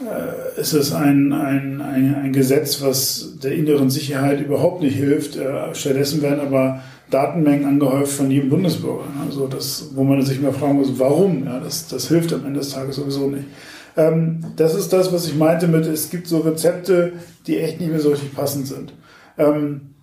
äh, 0.00 0.45
ist 0.56 0.72
es 0.72 0.92
ein, 0.92 1.32
ein, 1.32 1.80
ein, 1.80 2.14
ein, 2.14 2.32
Gesetz, 2.32 2.82
was 2.82 3.38
der 3.42 3.52
inneren 3.52 3.90
Sicherheit 3.90 4.40
überhaupt 4.40 4.82
nicht 4.82 4.96
hilft. 4.96 5.36
Äh, 5.36 5.74
stattdessen 5.74 6.22
werden 6.22 6.40
aber 6.40 6.82
Datenmengen 7.10 7.66
angehäuft 7.66 8.12
von 8.12 8.30
jedem 8.30 8.50
Bundesbürger. 8.50 9.04
Also 9.26 9.46
das, 9.46 9.90
wo 9.94 10.02
man 10.02 10.22
sich 10.22 10.40
mal 10.40 10.52
fragen 10.52 10.76
muss, 10.76 10.98
warum? 10.98 11.44
Ja, 11.44 11.60
das, 11.60 11.88
das 11.88 12.08
hilft 12.08 12.32
am 12.32 12.44
Ende 12.44 12.60
des 12.60 12.70
Tages 12.70 12.96
sowieso 12.96 13.28
nicht. 13.28 13.44
Ähm, 13.96 14.40
das 14.56 14.74
ist 14.74 14.92
das, 14.92 15.12
was 15.12 15.26
ich 15.26 15.36
meinte 15.36 15.68
mit, 15.68 15.86
es 15.86 16.10
gibt 16.10 16.26
so 16.26 16.38
Rezepte, 16.38 17.12
die 17.46 17.58
echt 17.58 17.80
nicht 17.80 17.90
mehr 17.90 18.00
so 18.00 18.10
richtig 18.10 18.34
passend 18.34 18.66
sind. 18.66 18.92
Ähm, 19.38 19.94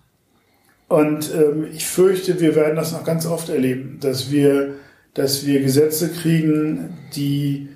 und 0.88 1.32
ähm, 1.34 1.66
ich 1.72 1.86
fürchte, 1.86 2.40
wir 2.40 2.54
werden 2.54 2.76
das 2.76 2.92
noch 2.92 3.04
ganz 3.04 3.26
oft 3.26 3.48
erleben, 3.48 3.98
dass 4.00 4.30
wir, 4.30 4.74
dass 5.14 5.46
wir 5.46 5.60
Gesetze 5.60 6.10
kriegen, 6.10 6.96
die 7.16 7.68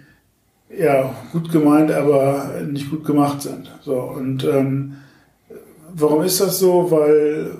ja 0.76 1.14
gut 1.32 1.50
gemeint, 1.50 1.90
aber 1.90 2.60
nicht 2.70 2.90
gut 2.90 3.04
gemacht 3.04 3.42
sind. 3.42 3.70
So 3.82 3.94
und 3.94 4.44
ähm, 4.44 4.96
warum 5.94 6.22
ist 6.22 6.40
das 6.40 6.58
so? 6.58 6.90
Weil 6.90 7.52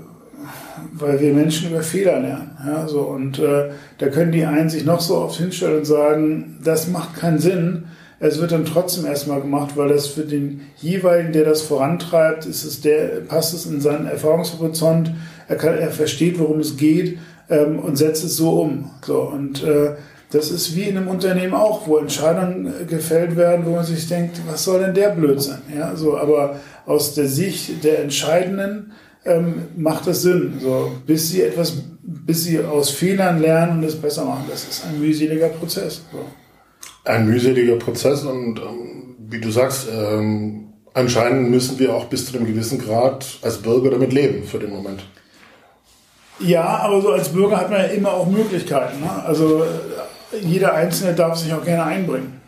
weil 0.93 1.21
wir 1.21 1.33
Menschen 1.33 1.71
über 1.71 1.83
Fehler 1.83 2.21
lernen. 2.21 2.57
Ja, 2.65 2.89
so, 2.89 3.01
und 3.01 3.39
äh, 3.39 3.71
da 3.99 4.09
können 4.09 4.33
die 4.33 4.45
einen 4.45 4.71
sich 4.71 4.85
noch 4.85 5.01
so 5.01 5.17
oft 5.17 5.39
hinstellen 5.39 5.79
und 5.79 5.85
sagen, 5.85 6.59
das 6.63 6.89
macht 6.89 7.17
keinen 7.17 7.39
Sinn. 7.39 7.85
Es 8.21 8.41
wird 8.41 8.53
dann 8.53 8.65
trotzdem 8.65 9.07
erstmal 9.07 9.41
gemacht, 9.41 9.77
weil 9.77 9.89
das 9.89 10.09
für 10.09 10.23
den 10.23 10.63
jeweiligen, 10.77 11.33
der 11.33 11.45
das 11.45 11.63
vorantreibt, 11.63 12.47
ist 12.47 12.65
es 12.65 12.81
der, 12.81 13.21
passt 13.21 13.55
es 13.55 13.67
in 13.67 13.81
seinen 13.81 14.07
Erfahrungshorizont, 14.07 15.13
er, 15.47 15.57
kann, 15.57 15.79
er 15.79 15.91
versteht, 15.91 16.39
worum 16.39 16.59
es 16.61 16.77
geht 16.77 17.19
ähm, 17.49 17.79
und 17.79 17.97
setzt 17.97 18.25
es 18.25 18.37
so 18.37 18.61
um. 18.61 18.91
So, 19.03 19.21
und 19.23 19.63
äh, 19.63 19.95
das 20.31 20.51
ist 20.51 20.77
wie 20.77 20.83
in 20.83 20.97
einem 20.97 21.09
Unternehmen 21.09 21.55
auch, 21.55 21.87
wo 21.87 21.97
Entscheidungen 21.97 22.87
gefällt 22.87 23.37
werden, 23.37 23.65
wo 23.65 23.77
man 23.77 23.85
sich 23.85 24.07
denkt, 24.09 24.41
was 24.47 24.65
soll 24.65 24.81
denn 24.81 24.95
der 24.95 25.11
Blödsinn? 25.11 25.59
Ja, 25.75 25.97
so, 25.97 26.19
aber 26.19 26.57
aus 26.85 27.15
der 27.15 27.29
Sicht 27.29 27.83
der 27.83 28.01
Entscheidenden 28.01 28.93
ähm, 29.25 29.69
macht 29.77 30.07
das 30.07 30.23
Sinn. 30.23 30.59
So, 30.61 30.93
bis 31.07 31.31
sie 31.31 31.43
etwas, 31.43 31.75
bis 32.03 32.45
sie 32.45 32.61
aus 32.61 32.91
Fehlern 32.91 33.41
lernen 33.41 33.79
und 33.79 33.85
es 33.85 33.97
besser 33.97 34.25
machen. 34.25 34.45
Das 34.51 34.65
ist 34.69 34.85
ein 34.85 35.01
mühseliger 35.01 35.49
Prozess. 35.49 36.03
So. 36.13 36.19
Ein 37.05 37.27
mühseliger 37.27 37.77
Prozess 37.77 38.25
und 38.25 38.59
ähm, 38.59 39.17
wie 39.31 39.41
du 39.41 39.51
sagst, 39.51 39.89
ähm, 39.91 40.75
anscheinend 40.93 41.51
müssen 41.51 41.79
wir 41.79 41.95
auch 41.95 42.07
bis 42.07 42.27
zu 42.27 42.37
einem 42.37 42.47
gewissen 42.47 42.79
Grad 42.79 43.39
als 43.43 43.59
Bürger 43.59 43.91
damit 43.91 44.13
leben 44.13 44.45
für 44.45 44.59
den 44.59 44.71
Moment. 44.71 45.05
Ja, 46.41 46.65
aber 46.65 47.01
so 47.01 47.11
als 47.11 47.31
Bürger 47.31 47.57
hat 47.57 47.71
man 47.71 47.81
ja 47.81 47.87
immer 47.87 48.13
auch 48.13 48.27
Möglichkeiten. 48.27 49.01
Ne? 49.01 49.11
Also 49.25 49.63
äh, 49.63 49.67
jeder 50.43 50.75
Einzelne 50.75 51.15
darf 51.15 51.37
sich 51.37 51.53
auch 51.53 51.65
gerne 51.65 51.85
einbringen. 51.85 52.41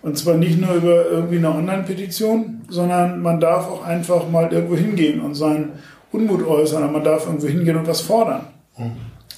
Und 0.00 0.16
zwar 0.16 0.34
nicht 0.34 0.60
nur 0.60 0.74
über 0.74 1.06
irgendwie 1.06 1.38
eine 1.38 1.50
Online-Petition, 1.50 2.62
sondern 2.68 3.20
man 3.20 3.40
darf 3.40 3.68
auch 3.68 3.84
einfach 3.84 4.28
mal 4.28 4.52
irgendwo 4.52 4.76
hingehen 4.76 5.20
und 5.20 5.34
sein 5.34 5.70
Unmut 6.12 6.46
äußern, 6.46 6.82
aber 6.82 6.92
man 6.92 7.04
darf 7.04 7.26
irgendwo 7.26 7.48
hingehen 7.48 7.76
und 7.76 7.86
was 7.86 8.00
fordern. 8.00 8.46
Mhm. 8.76 8.92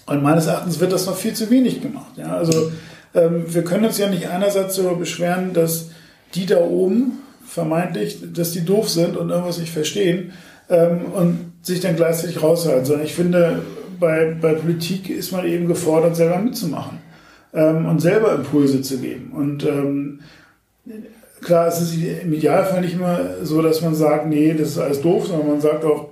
Und 0.07 0.23
meines 0.23 0.47
Erachtens 0.47 0.79
wird 0.79 0.93
das 0.93 1.07
noch 1.07 1.17
viel 1.17 1.33
zu 1.33 1.51
wenig 1.51 1.81
gemacht. 1.81 2.17
Ja? 2.17 2.37
Also 2.37 2.71
ähm, 3.15 3.45
wir 3.49 3.65
können 3.65 3.87
uns 3.87 3.99
ja 3.99 4.09
nicht 4.09 4.29
einerseits 4.29 4.77
darüber 4.77 4.97
beschweren, 4.97 5.53
dass 5.55 5.91
die 6.35 6.47
da 6.47 6.59
oben 6.59 7.19
vermeintlich, 7.45 8.19
dass 8.33 8.53
die 8.53 8.65
doof 8.65 8.89
sind 8.89 9.17
und 9.17 9.31
irgendwas 9.31 9.59
nicht 9.59 9.73
verstehen 9.73 10.33
ähm, 10.69 11.07
und 11.13 11.53
sich 11.63 11.81
dann 11.81 11.97
gleichzeitig 11.97 12.43
raushalten, 12.43 12.85
sondern 12.85 13.07
ich 13.07 13.15
finde, 13.15 13.63
bei, 13.99 14.37
bei 14.41 14.55
Politik 14.55 15.11
ist 15.11 15.33
man 15.33 15.45
eben 15.47 15.67
gefordert, 15.67 16.17
selber 16.17 16.39
mitzumachen 16.39 16.99
ähm, 17.53 17.87
und 17.87 18.01
selber 18.01 18.35
Impulse 18.35 18.83
zu 18.83 18.99
geben. 18.99 19.33
Und 19.35 19.65
ähm, 19.65 20.21
klar, 21.43 21.69
es 21.69 21.81
ist 21.81 21.95
im 21.95 22.33
Idealfall 22.33 22.81
nicht 22.81 22.95
immer 22.95 23.19
so, 23.43 23.63
dass 23.63 23.83
man 23.83 23.95
sagt, 23.95 24.27
nee, 24.27 24.55
das 24.55 24.69
ist 24.69 24.79
alles 24.79 25.01
doof, 25.01 25.27
sondern 25.27 25.49
man 25.49 25.61
sagt 25.61 25.85
auch, 25.85 26.09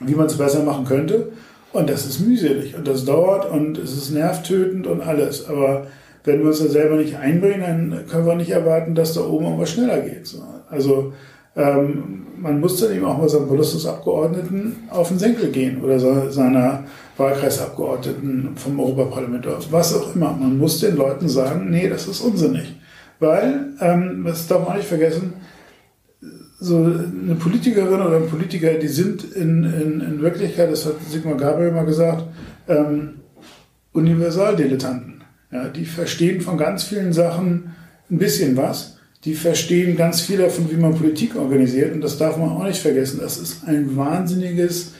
wie 0.00 0.14
man 0.14 0.26
es 0.26 0.38
besser 0.38 0.62
machen 0.62 0.84
könnte. 0.84 1.32
Und 1.72 1.90
das 1.90 2.06
ist 2.06 2.20
mühselig 2.20 2.74
und 2.76 2.88
das 2.88 3.04
dauert 3.04 3.50
und 3.50 3.76
es 3.76 3.92
ist 3.92 4.10
nervtötend 4.10 4.86
und 4.86 5.02
alles. 5.02 5.46
Aber 5.48 5.86
wenn 6.24 6.40
wir 6.40 6.48
uns 6.48 6.60
da 6.60 6.66
selber 6.66 6.96
nicht 6.96 7.16
einbringen, 7.16 7.90
dann 7.90 8.06
können 8.06 8.26
wir 8.26 8.34
nicht 8.34 8.50
erwarten, 8.50 8.94
dass 8.94 9.14
da 9.14 9.20
oben 9.20 9.44
irgendwas 9.44 9.70
schneller 9.70 10.00
geht. 10.00 10.34
Also 10.70 11.12
ähm, 11.56 12.26
man 12.38 12.60
muss 12.60 12.80
dann 12.80 12.94
eben 12.94 13.04
auch 13.04 13.18
mal 13.18 13.28
seinem 13.28 13.48
Bundestagsabgeordneten 13.48 14.88
auf 14.90 15.08
den 15.08 15.18
Senkel 15.18 15.50
gehen 15.50 15.82
oder 15.82 15.98
seiner 16.30 16.84
Wahlkreisabgeordneten 17.18 18.56
vom 18.56 18.80
Europaparlament 18.80 19.46
oder 19.46 19.58
was 19.70 19.94
auch 19.94 20.14
immer. 20.14 20.32
Man 20.32 20.56
muss 20.56 20.80
den 20.80 20.96
Leuten 20.96 21.28
sagen, 21.28 21.70
nee, 21.70 21.88
das 21.88 22.06
ist 22.06 22.20
unsinnig. 22.20 22.74
Weil, 23.18 23.72
ähm, 23.80 24.24
das 24.24 24.46
darf 24.46 24.60
man 24.60 24.68
auch 24.68 24.76
nicht 24.76 24.88
vergessen, 24.88 25.34
so 26.60 26.76
eine 26.76 27.36
Politikerin 27.36 28.00
oder 28.00 28.16
ein 28.16 28.28
Politiker, 28.28 28.74
die 28.74 28.88
sind 28.88 29.24
in, 29.34 29.64
in, 29.64 30.00
in 30.00 30.22
Wirklichkeit, 30.22 30.70
das 30.70 30.86
hat 30.86 30.94
Sigmar 31.08 31.36
Gabriel 31.36 31.72
mal 31.72 31.84
gesagt, 31.84 32.24
ähm, 32.68 33.20
Universaldilettanten. 33.92 35.22
Ja, 35.52 35.68
die 35.68 35.84
verstehen 35.84 36.40
von 36.40 36.58
ganz 36.58 36.84
vielen 36.84 37.12
Sachen 37.12 37.74
ein 38.10 38.18
bisschen 38.18 38.56
was. 38.56 38.98
Die 39.24 39.34
verstehen 39.34 39.96
ganz 39.96 40.20
viel 40.20 40.38
davon, 40.38 40.70
wie 40.70 40.76
man 40.76 40.94
Politik 40.94 41.36
organisiert. 41.36 41.92
Und 41.92 42.02
das 42.02 42.18
darf 42.18 42.36
man 42.36 42.50
auch 42.50 42.64
nicht 42.64 42.80
vergessen. 42.80 43.20
Das 43.20 43.38
ist 43.38 43.66
ein 43.66 43.96
wahnsinniges, 43.96 44.92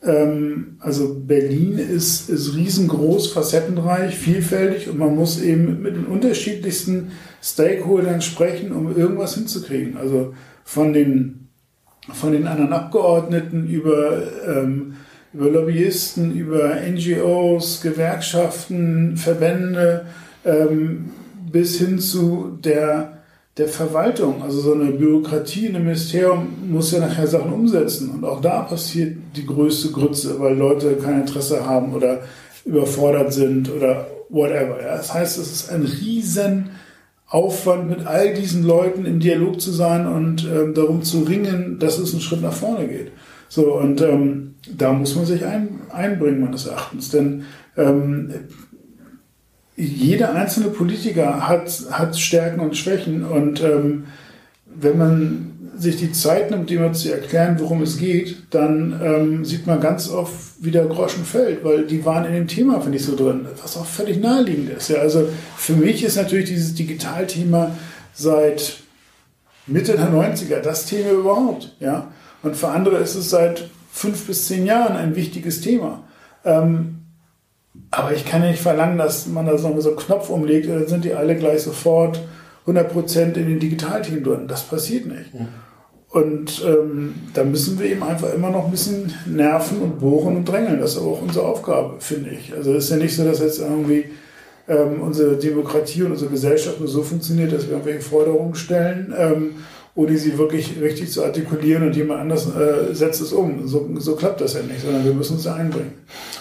also 0.00 1.16
Berlin 1.26 1.76
ist, 1.78 2.30
ist 2.30 2.54
riesengroß, 2.54 3.32
facettenreich, 3.32 4.14
vielfältig 4.16 4.88
und 4.88 4.98
man 4.98 5.16
muss 5.16 5.40
eben 5.42 5.82
mit 5.82 5.96
den 5.96 6.06
unterschiedlichsten 6.06 7.10
Stakeholdern 7.42 8.20
sprechen, 8.22 8.72
um 8.72 8.96
irgendwas 8.96 9.34
hinzukriegen. 9.34 9.96
Also 9.96 10.34
von 10.62 10.92
den, 10.92 11.48
von 12.12 12.32
den 12.32 12.46
anderen 12.46 12.72
Abgeordneten 12.72 13.66
über, 13.66 14.22
ähm, 14.46 14.94
über 15.32 15.50
Lobbyisten, 15.50 16.32
über 16.32 16.76
NGOs, 16.76 17.80
Gewerkschaften, 17.80 19.16
Verbände 19.16 20.06
ähm, 20.44 21.10
bis 21.50 21.78
hin 21.78 21.98
zu 21.98 22.58
der, 22.62 23.17
der 23.58 23.68
Verwaltung. 23.68 24.42
Also 24.42 24.60
so 24.60 24.72
eine 24.72 24.92
Bürokratie 24.92 25.66
in 25.66 25.74
einem 25.74 25.86
Ministerium 25.86 26.46
muss 26.70 26.92
ja 26.92 27.00
nachher 27.00 27.26
Sachen 27.26 27.52
umsetzen. 27.52 28.10
Und 28.10 28.24
auch 28.24 28.40
da 28.40 28.60
passiert 28.60 29.16
die 29.36 29.44
größte 29.44 29.90
Grütze, 29.90 30.38
weil 30.38 30.56
Leute 30.56 30.94
kein 30.96 31.22
Interesse 31.22 31.66
haben 31.66 31.92
oder 31.92 32.20
überfordert 32.64 33.32
sind 33.32 33.70
oder 33.70 34.06
whatever. 34.28 34.78
Das 34.82 35.12
heißt, 35.12 35.38
es 35.38 35.50
ist 35.50 35.70
ein 35.70 35.82
riesen 35.82 36.70
Aufwand, 37.26 37.90
mit 37.90 38.06
all 38.06 38.32
diesen 38.32 38.62
Leuten 38.62 39.04
im 39.04 39.20
Dialog 39.20 39.60
zu 39.60 39.70
sein 39.70 40.06
und 40.06 40.46
ähm, 40.50 40.72
darum 40.72 41.02
zu 41.02 41.20
ringen, 41.20 41.78
dass 41.78 41.98
es 41.98 42.12
einen 42.12 42.22
Schritt 42.22 42.40
nach 42.40 42.54
vorne 42.54 42.88
geht. 42.88 43.12
So, 43.48 43.74
und 43.74 44.00
ähm, 44.00 44.54
da 44.76 44.92
muss 44.92 45.14
man 45.14 45.26
sich 45.26 45.44
ein, 45.44 45.80
einbringen, 45.90 46.40
meines 46.40 46.66
Erachtens. 46.66 47.10
Denn 47.10 47.44
ähm, 47.76 48.32
jeder 49.78 50.34
einzelne 50.34 50.68
Politiker 50.68 51.48
hat, 51.48 51.70
hat 51.92 52.18
Stärken 52.18 52.60
und 52.60 52.76
Schwächen. 52.76 53.24
Und 53.24 53.62
ähm, 53.62 54.04
wenn 54.66 54.98
man 54.98 55.52
sich 55.76 55.96
die 55.96 56.10
Zeit 56.10 56.50
nimmt, 56.50 56.70
jemand 56.70 56.96
zu 56.96 57.12
erklären, 57.12 57.56
worum 57.60 57.82
es 57.82 57.98
geht, 57.98 58.42
dann 58.50 59.00
ähm, 59.02 59.44
sieht 59.44 59.68
man 59.68 59.80
ganz 59.80 60.10
oft, 60.10 60.34
wie 60.60 60.72
der 60.72 60.86
Groschen 60.86 61.24
fällt, 61.24 61.62
weil 61.62 61.86
die 61.86 62.04
waren 62.04 62.24
in 62.24 62.32
dem 62.32 62.48
Thema, 62.48 62.80
finde 62.80 62.98
ich, 62.98 63.04
so 63.04 63.14
drin, 63.14 63.46
was 63.62 63.76
auch 63.76 63.86
völlig 63.86 64.18
naheliegend 64.18 64.70
ist. 64.70 64.88
Ja, 64.88 64.98
also 64.98 65.28
für 65.56 65.74
mich 65.74 66.02
ist 66.02 66.16
natürlich 66.16 66.48
dieses 66.48 66.74
Digitalthema 66.74 67.70
seit 68.12 68.78
Mitte 69.68 69.92
der 69.92 70.10
90er 70.10 70.60
das 70.60 70.86
Thema 70.86 71.12
überhaupt. 71.12 71.76
Ja? 71.78 72.10
Und 72.42 72.56
für 72.56 72.68
andere 72.68 72.96
ist 72.96 73.14
es 73.14 73.30
seit 73.30 73.70
fünf 73.92 74.26
bis 74.26 74.48
zehn 74.48 74.66
Jahren 74.66 74.96
ein 74.96 75.14
wichtiges 75.14 75.60
Thema. 75.60 76.02
Ähm, 76.44 76.97
aber 77.90 78.12
ich 78.12 78.24
kann 78.24 78.42
ja 78.42 78.50
nicht 78.50 78.62
verlangen, 78.62 78.98
dass 78.98 79.26
man 79.26 79.46
da 79.46 79.56
so 79.56 79.68
einen 79.68 79.96
Knopf 79.96 80.30
umlegt, 80.30 80.68
dann 80.68 80.86
sind 80.86 81.04
die 81.04 81.14
alle 81.14 81.36
gleich 81.36 81.62
sofort 81.62 82.20
100% 82.66 83.34
in 83.34 83.48
den 83.48 83.60
Digitalteam 83.60 84.22
drin. 84.22 84.48
Das 84.48 84.62
passiert 84.62 85.06
nicht. 85.06 85.34
Mhm. 85.34 85.48
Und 86.10 86.64
ähm, 86.66 87.14
da 87.34 87.44
müssen 87.44 87.78
wir 87.78 87.86
eben 87.90 88.02
einfach 88.02 88.32
immer 88.32 88.50
noch 88.50 88.64
ein 88.64 88.70
bisschen 88.70 89.12
nerven 89.26 89.82
und 89.82 90.00
bohren 90.00 90.36
und 90.36 90.46
drängeln. 90.46 90.80
Das 90.80 90.92
ist 90.92 90.98
aber 90.98 91.08
auch 91.08 91.22
unsere 91.22 91.46
Aufgabe, 91.46 91.96
finde 91.98 92.30
ich. 92.30 92.54
Also 92.54 92.74
es 92.74 92.84
ist 92.84 92.90
ja 92.90 92.96
nicht 92.96 93.14
so, 93.14 93.24
dass 93.24 93.40
jetzt 93.40 93.60
irgendwie 93.60 94.06
ähm, 94.68 95.02
unsere 95.02 95.36
Demokratie 95.36 96.02
und 96.02 96.12
unsere 96.12 96.30
Gesellschaft 96.30 96.80
nur 96.80 96.88
so 96.88 97.02
funktioniert, 97.02 97.52
dass 97.52 97.66
wir 97.66 97.72
irgendwelche 97.72 98.00
Forderungen 98.00 98.54
stellen, 98.54 99.14
ähm, 99.18 99.50
ohne 99.98 100.16
sie 100.16 100.38
wirklich 100.38 100.80
richtig 100.80 101.10
zu 101.10 101.24
artikulieren 101.24 101.82
und 101.82 101.96
jemand 101.96 102.20
anders 102.20 102.46
äh, 102.54 102.94
setzt 102.94 103.20
es 103.20 103.32
um. 103.32 103.66
So, 103.66 103.84
so 103.96 104.14
klappt 104.14 104.40
das 104.40 104.54
ja 104.54 104.62
nicht, 104.62 104.80
sondern 104.80 105.04
wir 105.04 105.12
müssen 105.12 105.34
uns 105.34 105.42
da 105.42 105.56
einbringen. 105.56 105.92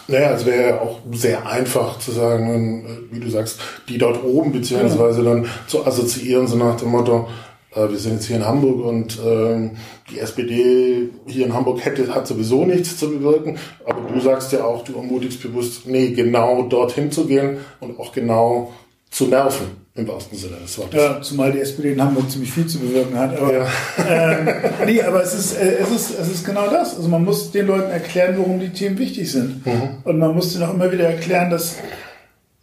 Naja, 0.08 0.34
es 0.34 0.46
wäre 0.46 0.70
ja 0.70 0.80
auch 0.80 1.00
sehr 1.12 1.44
einfach 1.50 1.98
zu 1.98 2.12
sagen, 2.12 2.86
äh, 2.86 3.16
wie 3.16 3.20
du 3.20 3.28
sagst, 3.32 3.60
die 3.90 3.98
dort 3.98 4.24
oben 4.24 4.52
beziehungsweise 4.52 5.24
dann 5.24 5.48
zu 5.66 5.88
assoziieren, 5.88 6.46
so 6.46 6.56
nach 6.56 6.78
dem 6.78 6.90
Motto, 6.90 7.30
äh, 7.74 7.90
wir 7.90 7.98
sind 7.98 8.14
jetzt 8.14 8.28
hier 8.28 8.36
in 8.36 8.46
Hamburg 8.46 8.86
und 8.86 9.18
äh, 9.26 9.72
die 10.12 10.20
SPD 10.20 11.10
hier 11.26 11.48
in 11.48 11.54
Hamburg 11.56 11.84
hätte, 11.84 12.14
hat 12.14 12.28
sowieso 12.28 12.64
nichts 12.64 12.98
zu 12.98 13.10
bewirken. 13.10 13.58
Aber 13.86 14.02
du 14.14 14.20
sagst 14.20 14.52
ja 14.52 14.66
auch, 14.66 14.84
du 14.84 14.94
ermutigst 14.94 15.42
bewusst, 15.42 15.88
nee, 15.88 16.12
genau 16.12 16.62
dorthin 16.70 17.12
zu 17.12 17.26
gehen 17.26 17.58
und 17.80 18.00
auch 18.00 18.12
genau 18.12 18.72
zu 19.10 19.26
nerven. 19.26 19.87
Im 19.98 20.08
wahrsten 20.08 20.38
Sinne 20.38 20.58
des 20.58 20.77
Wortes. 20.77 21.01
Ja, 21.01 21.22
zumal 21.24 21.51
die 21.51 21.60
SPD 21.60 21.94
in 21.94 22.01
Hamburg 22.01 22.30
ziemlich 22.30 22.51
viel 22.51 22.68
zu 22.68 22.77
bewirken 22.77 23.18
hat. 23.18 23.36
Aber, 23.36 23.51
ja. 23.51 23.68
ähm, 24.08 24.48
nee, 24.86 25.01
aber 25.01 25.24
es 25.24 25.34
ist, 25.34 25.58
äh, 25.58 25.77
es, 25.80 25.89
ist, 25.89 26.20
es 26.20 26.27
ist 26.30 26.46
genau 26.46 26.70
das. 26.70 26.96
Also 26.96 27.10
man 27.10 27.25
muss 27.25 27.51
den 27.51 27.66
Leuten 27.66 27.89
erklären, 27.89 28.36
warum 28.38 28.60
die 28.60 28.70
Themen 28.70 29.00
wichtig 29.00 29.32
sind. 29.32 29.66
Mhm. 29.66 29.89
Und 30.04 30.20
man 30.20 30.36
muss 30.36 30.54
denen 30.54 30.66
auch 30.66 30.74
immer 30.75 30.92
wieder 30.92 31.06
erklären, 31.06 31.50
dass, 31.50 31.77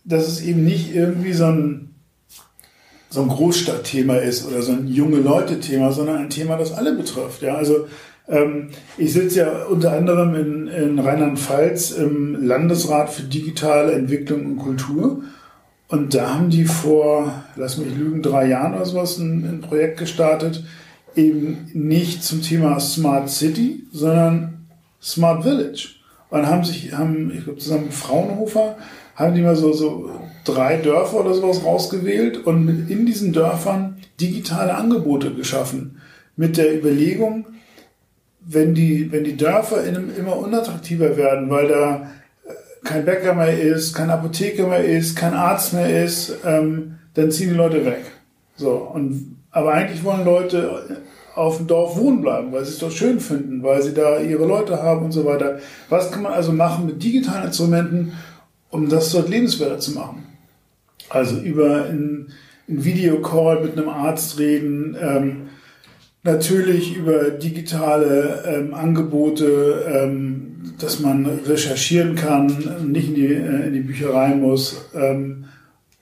dass 0.04 0.28
es 0.28 0.42
eben 0.42 0.64
nicht 0.64 0.94
irgendwie 0.94 1.32
so 1.32 1.46
ein, 1.46 1.96
so 3.10 3.22
ein 3.22 3.28
Großstadtthema 3.28 4.16
ist 4.16 4.46
oder 4.46 4.62
so 4.62 4.70
ein 4.70 4.86
junge 4.86 5.16
Leute-Thema, 5.16 5.90
sondern 5.90 6.18
ein 6.18 6.30
Thema, 6.30 6.56
das 6.56 6.72
alle 6.72 6.92
betrifft. 6.92 7.42
Ja, 7.42 7.56
also 7.56 7.88
ähm, 8.28 8.68
ich 8.96 9.12
sitze 9.12 9.40
ja 9.40 9.64
unter 9.64 9.92
anderem 9.92 10.36
in, 10.36 10.68
in 10.68 10.98
Rheinland-Pfalz 11.00 11.90
im 11.90 12.46
Landesrat 12.46 13.10
für 13.10 13.24
digitale 13.24 13.92
Entwicklung 13.92 14.46
und 14.46 14.56
Kultur. 14.58 15.22
Und 15.94 16.12
da 16.12 16.34
haben 16.34 16.50
die 16.50 16.64
vor, 16.64 17.44
lass 17.54 17.78
mich 17.78 17.94
lügen, 17.94 18.20
drei 18.20 18.48
Jahren 18.48 18.74
oder 18.74 18.84
sowas 18.84 19.16
ein, 19.18 19.44
ein 19.44 19.60
Projekt 19.60 20.00
gestartet, 20.00 20.64
eben 21.14 21.70
nicht 21.72 22.24
zum 22.24 22.42
Thema 22.42 22.80
Smart 22.80 23.30
City, 23.30 23.84
sondern 23.92 24.66
Smart 25.00 25.44
Village. 25.44 25.90
Und 26.30 26.48
haben 26.48 26.64
sich, 26.64 26.92
haben, 26.92 27.30
ich 27.32 27.44
glaube, 27.44 27.60
zusammen 27.60 27.84
mit 27.84 27.94
Fraunhofer, 27.94 28.74
haben 29.14 29.36
die 29.36 29.42
mal 29.42 29.54
so, 29.54 29.72
so 29.72 30.10
drei 30.44 30.78
Dörfer 30.78 31.20
oder 31.20 31.32
sowas 31.32 31.64
rausgewählt 31.64 32.44
und 32.44 32.66
mit 32.66 32.90
in 32.90 33.06
diesen 33.06 33.32
Dörfern 33.32 33.98
digitale 34.20 34.74
Angebote 34.74 35.32
geschaffen. 35.32 36.00
Mit 36.34 36.56
der 36.56 36.76
Überlegung, 36.76 37.46
wenn 38.40 38.74
die, 38.74 39.12
wenn 39.12 39.22
die 39.22 39.36
Dörfer 39.36 39.84
immer 39.84 40.38
unattraktiver 40.38 41.16
werden, 41.16 41.48
weil 41.50 41.68
da 41.68 42.10
kein 42.84 43.04
Bäcker 43.04 43.34
mehr 43.34 43.58
ist, 43.58 43.94
kein 43.94 44.10
Apotheker 44.10 44.68
mehr 44.68 44.84
ist, 44.84 45.16
kein 45.16 45.34
Arzt 45.34 45.72
mehr 45.72 46.04
ist, 46.04 46.36
ähm, 46.44 46.96
dann 47.14 47.30
ziehen 47.30 47.50
die 47.50 47.56
Leute 47.56 47.84
weg. 47.84 48.04
So, 48.56 48.72
und, 48.72 49.36
aber 49.50 49.72
eigentlich 49.72 50.04
wollen 50.04 50.24
Leute 50.24 51.00
auf 51.34 51.56
dem 51.56 51.66
Dorf 51.66 51.96
wohnen 51.96 52.20
bleiben, 52.20 52.52
weil 52.52 52.64
sie 52.64 52.72
es 52.72 52.78
doch 52.78 52.90
schön 52.90 53.18
finden, 53.18 53.62
weil 53.62 53.82
sie 53.82 53.92
da 53.92 54.20
ihre 54.20 54.46
Leute 54.46 54.80
haben 54.80 55.06
und 55.06 55.12
so 55.12 55.24
weiter. 55.24 55.58
Was 55.88 56.12
kann 56.12 56.22
man 56.22 56.32
also 56.32 56.52
machen 56.52 56.86
mit 56.86 57.02
digitalen 57.02 57.46
Instrumenten, 57.46 58.12
um 58.70 58.88
das 58.88 59.10
dort 59.10 59.28
lebenswerter 59.28 59.78
zu 59.78 59.92
machen? 59.92 60.26
Also 61.08 61.38
über 61.38 61.86
ein, 61.86 62.32
ein 62.68 62.84
Videocall 62.84 63.62
mit 63.62 63.76
einem 63.76 63.88
Arzt 63.88 64.38
reden, 64.38 64.96
ähm, 65.00 65.48
natürlich 66.24 66.96
über 66.96 67.30
digitale 67.30 68.42
ähm, 68.46 68.74
Angebote, 68.74 69.84
ähm, 69.86 70.72
dass 70.78 70.98
man 71.00 71.26
recherchieren 71.26 72.16
kann, 72.16 72.46
nicht 72.90 73.08
in 73.08 73.14
die, 73.14 73.26
äh, 73.26 73.66
in 73.68 73.74
die 73.74 73.80
Bücherei 73.80 74.34
muss, 74.34 74.86
ähm, 74.94 75.44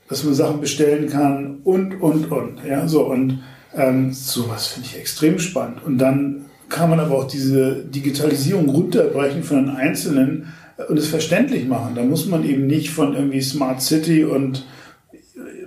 dass 0.08 0.24
man 0.24 0.34
Sachen 0.34 0.60
bestellen 0.60 1.08
kann 1.08 1.58
und, 1.64 2.00
und, 2.00 2.30
und. 2.30 2.64
Ja, 2.64 2.86
so, 2.86 3.04
und 3.06 3.42
ähm, 3.74 4.12
sowas 4.12 4.68
finde 4.68 4.88
ich 4.90 4.98
extrem 4.98 5.38
spannend. 5.38 5.84
Und 5.84 5.98
dann 5.98 6.46
kann 6.68 6.88
man 6.88 7.00
aber 7.00 7.16
auch 7.16 7.26
diese 7.26 7.84
Digitalisierung 7.84 8.68
runterbrechen 8.68 9.42
von 9.42 9.66
den 9.66 9.76
Einzelnen 9.76 10.52
und 10.88 10.98
es 10.98 11.08
verständlich 11.08 11.66
machen. 11.66 11.94
Da 11.94 12.02
muss 12.02 12.26
man 12.26 12.44
eben 12.44 12.66
nicht 12.66 12.90
von 12.90 13.14
irgendwie 13.14 13.42
Smart 13.42 13.82
City 13.82 14.24
und 14.24 14.66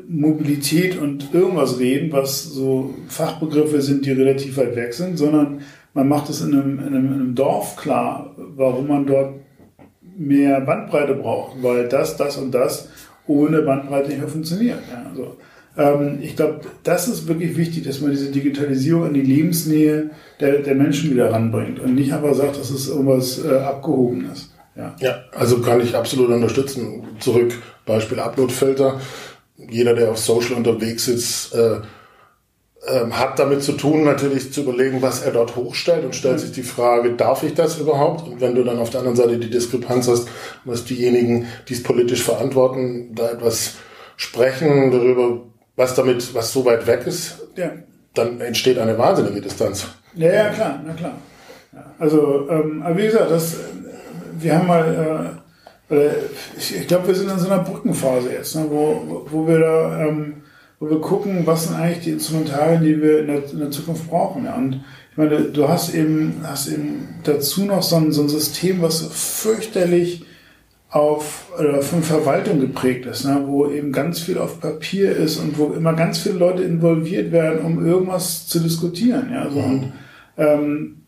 Mobilität 0.08 1.00
und 1.00 1.34
irgendwas 1.34 1.80
reden, 1.80 2.12
was 2.12 2.44
so 2.44 2.94
Fachbegriffe 3.08 3.82
sind, 3.82 4.06
die 4.06 4.12
relativ 4.12 4.58
weit 4.58 4.76
weg 4.76 4.94
sind, 4.94 5.18
sondern 5.18 5.62
man 5.94 6.08
macht 6.08 6.30
es 6.30 6.41
in 6.41 6.54
einem, 6.54 6.80
in 6.80 6.88
einem, 6.88 7.06
in 7.06 7.13
einem 7.13 7.36
Dorf 7.36 7.76
klar, 7.76 8.36
warum 8.38 8.88
man 8.88 9.06
dort 9.06 9.34
mehr 10.18 10.62
Bandbreite 10.62 11.15
braucht, 11.15 11.62
weil 11.62 11.88
das, 11.88 12.18
das 12.18 12.38
und 12.38 12.52
das 12.52 12.89
ohne 13.28 13.62
Bandbreite 13.62 14.10
nicht 14.10 14.20
mehr 14.20 14.28
funktioniert. 14.28 14.80
Ja, 14.91 15.10
also, 15.10 15.36
ähm, 15.78 16.20
ich 16.22 16.36
glaube, 16.36 16.62
das 16.84 17.08
ist 17.08 17.28
wirklich 17.28 17.58
wichtig, 17.58 17.84
dass 17.84 18.02
man 18.02 18.12
diese 18.12 18.32
Digitalisierung 18.32 19.06
an 19.06 19.13
die 19.13 19.22
Lebensnähe 19.22 20.12
der, 20.39 20.60
der 20.60 20.76
Menschen 20.76 21.12
wieder 21.12 21.32
ranbringt 21.32 21.80
und 21.80 21.96
nicht 21.96 22.13
einfach 22.13 22.34
sagt, 22.34 22.58
das 22.58 22.72
ist 22.72 22.88
irgendwas 22.88 23.44
äh, 23.44 23.58
Abgehobenes. 23.58 24.52
Ja. 24.76 24.94
ja, 25.00 25.15
also 25.32 25.62
kann 25.62 25.80
ich 25.80 25.96
absolut 25.96 26.30
unterstützen. 26.30 27.04
Zurück, 27.20 27.54
Beispiel 27.86 28.20
Uploadfilter 28.20 29.00
jeder, 29.58 29.94
der 29.94 30.12
auf 30.12 30.18
Social 30.18 30.56
unterwegs 30.56 31.08
ist, 31.08 31.54
äh, 31.54 31.80
äh, 32.88 33.10
hat 33.12 33.39
damit 33.39 33.63
zu 33.63 33.74
tun, 33.74 34.04
natürlich 34.04 34.54
zu 34.54 34.62
überlegen, 34.62 35.02
was 35.02 35.24
er 35.24 35.32
dort 35.32 35.56
hochstellt 35.56 36.06
und 36.06 36.15
stellt 36.15 36.36
mhm. 36.36 36.39
sich 36.39 36.52
die 36.52 36.63
Frage, 36.63 37.13
darf 37.13 37.44
ich 37.44 37.54
das 37.54 37.80
überhaupt? 37.80 38.28
Und 38.28 38.41
wenn 38.41 38.54
du 38.54 38.63
dann 38.63 38.78
auf 38.80 38.89
der 38.89 39.00
anderen 39.00 39.18
Seite 39.18 39.39
die 39.39 39.50
Diskrepanz 39.50 40.08
hast, 40.08 40.28
was 40.65 40.86
diejenigen, 40.86 41.48
die 41.68 41.74
es 41.74 41.84
politisch 41.84 42.24
verantworten, 42.24 43.15
da 43.15 43.30
etwas 43.30 43.76
sprechen 44.18 44.91
darüber, 44.91 45.41
was 45.76 45.96
damit, 45.96 46.34
was 46.36 46.54
so 46.54 46.63
weit 46.65 46.86
weg 46.88 47.08
ist, 47.08 47.48
ja. 47.56 47.72
dann 48.13 48.39
entsteht 48.39 48.78
eine 48.78 48.98
wahnsinnige 48.98 49.41
Distanz. 49.41 49.88
Ja, 50.13 50.32
ja, 50.32 50.50
klar, 50.50 50.82
na 50.86 50.94
klar. 50.94 51.18
Also, 52.00 52.48
ähm, 52.50 52.84
aber 52.84 52.98
wie 52.98 53.06
gesagt, 53.06 53.32
das, 53.32 53.58
wir 54.39 54.58
haben 54.58 54.68
mal, 54.68 55.36
äh, 55.36 55.44
ich 55.89 56.88
glaube, 56.88 57.08
wir 57.08 57.15
sind 57.15 57.30
in 57.30 57.38
so 57.38 57.50
einer 57.50 57.63
Brückenphase 57.63 58.32
jetzt, 58.32 58.56
ne, 58.56 58.65
wo, 58.69 59.26
wo 59.30 59.48
wir 59.48 59.60
da, 59.60 60.08
ähm, 60.08 60.38
wo 60.80 60.89
wir 60.89 61.00
gucken, 61.00 61.45
was 61.45 61.67
sind 61.67 61.76
eigentlich 61.76 62.04
die 62.04 62.12
Instrumentarien, 62.12 62.84
die 62.84 63.02
wir 63.02 63.19
in 63.19 63.28
der, 63.28 63.52
in 63.52 63.60
der 63.60 63.71
Zukunft 63.71 64.10
brauchen. 64.10 64.45
Ja. 64.45 64.56
Und 64.56 64.84
ich 65.12 65.17
meine, 65.17 65.41
du 65.41 65.67
hast 65.67 65.93
eben, 65.93 66.41
hast 66.43 66.67
eben 66.67 67.15
dazu 67.24 67.65
noch 67.65 67.84
so 67.84 67.98
ein, 67.98 68.12
so 68.12 68.24
ein 68.24 68.30
System, 68.30 68.82
was 68.82 69.02
fürchterlich 69.02 70.26
auf 70.89 71.52
oder 71.60 71.82
von 71.82 72.02
Verwaltung 72.02 72.60
geprägt 72.62 73.06
ist, 73.06 73.26
ne, 73.26 73.43
wo 73.45 73.67
eben 73.67 73.91
ganz 73.91 74.21
viel 74.21 74.38
auf 74.38 74.60
Papier 74.62 75.15
ist 75.15 75.38
und 75.38 75.58
wo 75.58 75.67
immer 75.67 75.93
ganz 75.93 76.19
viele 76.19 76.36
Leute 76.36 76.63
involviert 76.63 77.32
werden, 77.32 77.63
um 77.63 77.86
irgendwas 77.86 78.48
zu 78.48 78.60
diskutieren. 78.60 79.30
Ja, 79.32 79.50
so. 79.52 79.60
Mhm. 79.60 79.65
Und 79.71 79.93
ähm, 80.38 81.02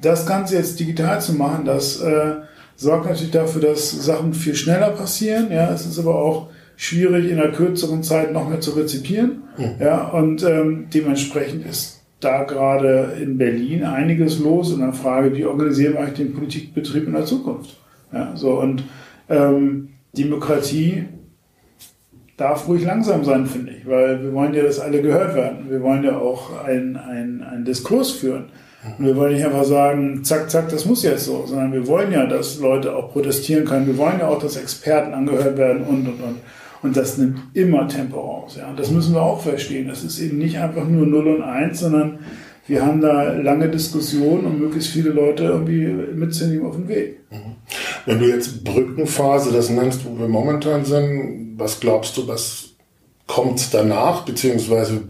das 0.00 0.26
Ganze 0.26 0.56
jetzt 0.56 0.78
digital 0.78 1.20
zu 1.20 1.34
machen, 1.34 1.64
das 1.64 2.00
äh, 2.00 2.36
sorgt 2.80 3.04
natürlich 3.04 3.30
dafür, 3.30 3.60
dass 3.60 3.90
Sachen 3.90 4.32
viel 4.32 4.54
schneller 4.54 4.90
passieren. 4.90 5.52
Ja, 5.52 5.70
es 5.70 5.84
ist 5.84 5.98
aber 5.98 6.14
auch 6.14 6.48
schwierig 6.76 7.30
in 7.30 7.38
einer 7.38 7.52
kürzeren 7.52 8.02
Zeit 8.02 8.32
noch 8.32 8.48
mehr 8.48 8.60
zu 8.60 8.70
rezipieren. 8.70 9.42
Mhm. 9.58 9.74
Ja, 9.78 10.08
und 10.08 10.42
ähm, 10.42 10.86
dementsprechend 10.92 11.66
ist 11.66 12.00
da 12.20 12.44
gerade 12.44 13.16
in 13.20 13.36
Berlin 13.36 13.84
einiges 13.84 14.38
los 14.38 14.72
und 14.72 14.80
dann 14.80 14.94
Frage, 14.94 15.36
wie 15.36 15.44
organisieren 15.44 15.92
wir 15.92 16.00
eigentlich 16.00 16.26
den 16.26 16.34
Politikbetrieb 16.34 17.06
in 17.06 17.12
der 17.12 17.26
Zukunft? 17.26 17.76
Ja, 18.14 18.34
so 18.34 18.58
und 18.58 18.84
ähm, 19.28 19.90
Demokratie 20.16 21.04
darf 22.38 22.66
ruhig 22.66 22.84
langsam 22.84 23.24
sein, 23.24 23.44
finde 23.44 23.72
ich, 23.72 23.86
weil 23.86 24.22
wir 24.22 24.32
wollen 24.32 24.54
ja, 24.54 24.62
dass 24.62 24.80
alle 24.80 25.02
gehört 25.02 25.34
werden. 25.34 25.66
Wir 25.68 25.82
wollen 25.82 26.02
ja 26.02 26.16
auch 26.16 26.64
einen 26.64 26.96
ein 26.96 27.64
Diskurs 27.66 28.10
führen. 28.10 28.46
Und 28.98 29.06
wir 29.06 29.16
wollen 29.16 29.34
nicht 29.34 29.44
einfach 29.44 29.64
sagen, 29.64 30.24
zack, 30.24 30.50
zack, 30.50 30.70
das 30.70 30.86
muss 30.86 31.02
jetzt 31.02 31.26
so, 31.26 31.44
sondern 31.46 31.72
wir 31.72 31.86
wollen 31.86 32.12
ja, 32.12 32.26
dass 32.26 32.58
Leute 32.60 32.96
auch 32.96 33.12
protestieren 33.12 33.66
können. 33.66 33.86
Wir 33.86 33.98
wollen 33.98 34.20
ja 34.20 34.28
auch, 34.28 34.38
dass 34.38 34.56
Experten 34.56 35.12
angehört 35.12 35.58
werden 35.58 35.82
und, 35.82 36.08
und, 36.08 36.22
und. 36.22 36.36
Und 36.82 36.96
das 36.96 37.18
nimmt 37.18 37.38
immer 37.52 37.86
Tempo 37.88 38.18
raus. 38.18 38.56
Ja. 38.56 38.72
Das 38.74 38.90
müssen 38.90 39.12
wir 39.12 39.20
auch 39.20 39.42
verstehen. 39.42 39.88
Das 39.88 40.02
ist 40.02 40.18
eben 40.18 40.38
nicht 40.38 40.58
einfach 40.58 40.86
nur 40.86 41.06
0 41.06 41.26
und 41.26 41.42
1, 41.42 41.78
sondern 41.78 42.20
wir 42.66 42.86
haben 42.86 43.02
da 43.02 43.32
lange 43.32 43.68
Diskussionen 43.68 44.46
und 44.46 44.60
möglichst 44.60 44.90
viele 44.90 45.10
Leute 45.10 45.44
irgendwie 45.44 45.88
mitzunehmen 46.14 46.66
auf 46.66 46.76
den 46.76 46.88
Weg. 46.88 47.18
Mhm. 47.30 47.56
Wenn 48.06 48.18
du 48.18 48.28
jetzt 48.28 48.64
Brückenphase 48.64 49.52
das 49.52 49.68
nennst, 49.68 50.06
wo 50.06 50.18
wir 50.18 50.28
momentan 50.28 50.84
sind, 50.84 51.54
was 51.58 51.80
glaubst 51.80 52.16
du, 52.16 52.26
was 52.28 52.70
kommt 53.26 53.74
danach, 53.74 54.24
beziehungsweise 54.24 55.02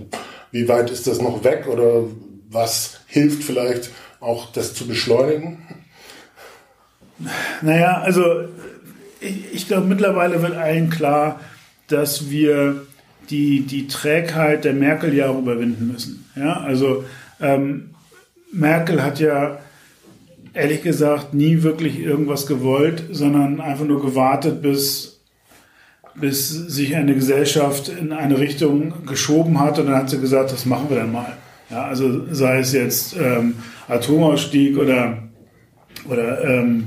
wie 0.51 0.69
weit 0.69 0.91
ist 0.91 1.07
das 1.07 1.21
noch 1.21 1.45
weg 1.45 1.69
oder 1.73 2.05
was 2.51 3.00
hilft 3.11 3.45
vielleicht 3.45 3.91
auch 4.21 4.53
das 4.53 4.75
zu 4.75 4.87
beschleunigen? 4.87 5.59
Naja, 7.61 8.01
also 8.01 8.25
ich, 9.21 9.53
ich 9.53 9.69
glaube, 9.69 9.87
mittlerweile 9.87 10.43
wird 10.43 10.55
allen 10.55 10.89
klar, 10.91 11.41
dass 11.89 12.31
wir 12.31 12.87
die, 13.29 13.61
die 13.63 13.87
Trägheit 13.87 14.65
der 14.65 14.73
Merkel-Jahre 14.73 15.39
überwinden 15.39 15.89
müssen. 15.93 16.25
Ja, 16.35 16.61
also 16.61 17.05
ähm, 17.41 17.91
Merkel 18.53 19.03
hat 19.03 19.21
ja 19.21 19.59
ehrlich 20.53 20.83
gesagt 20.83 21.35
nie 21.35 21.63
wirklich 21.63 21.99
irgendwas 22.01 22.47
gewollt, 22.47 23.05
sondern 23.11 23.61
einfach 23.61 23.85
nur 23.85 24.03
gewartet, 24.03 24.63
bis, 24.63 25.21
bis 26.15 26.49
sich 26.49 26.97
eine 26.97 27.15
Gesellschaft 27.15 27.89
in 27.89 28.13
eine 28.13 28.39
Richtung 28.39 29.07
geschoben 29.07 29.61
hat 29.61 29.79
und 29.79 29.87
dann 29.87 29.97
hat 29.97 30.11
sie 30.11 30.21
gesagt, 30.21 30.53
das 30.53 30.67
machen 30.67 30.87
wir 30.89 30.97
dann 30.97 31.13
mal. 31.13 31.37
Ja, 31.71 31.85
also 31.85 32.27
sei 32.33 32.59
es 32.59 32.73
jetzt 32.73 33.17
ähm, 33.17 33.55
Atomausstieg 33.87 34.77
oder, 34.77 35.23
oder 36.09 36.45
ähm, 36.45 36.87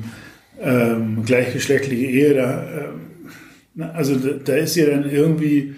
ähm, 0.61 1.23
gleichgeschlechtliche 1.25 2.05
Ehe, 2.05 2.33
da, 2.33 2.63
ähm, 2.63 3.89
also 3.93 4.15
da, 4.15 4.31
da 4.43 4.55
ist 4.55 4.73
sie 4.73 4.85
dann 4.85 5.09
irgendwie, 5.09 5.75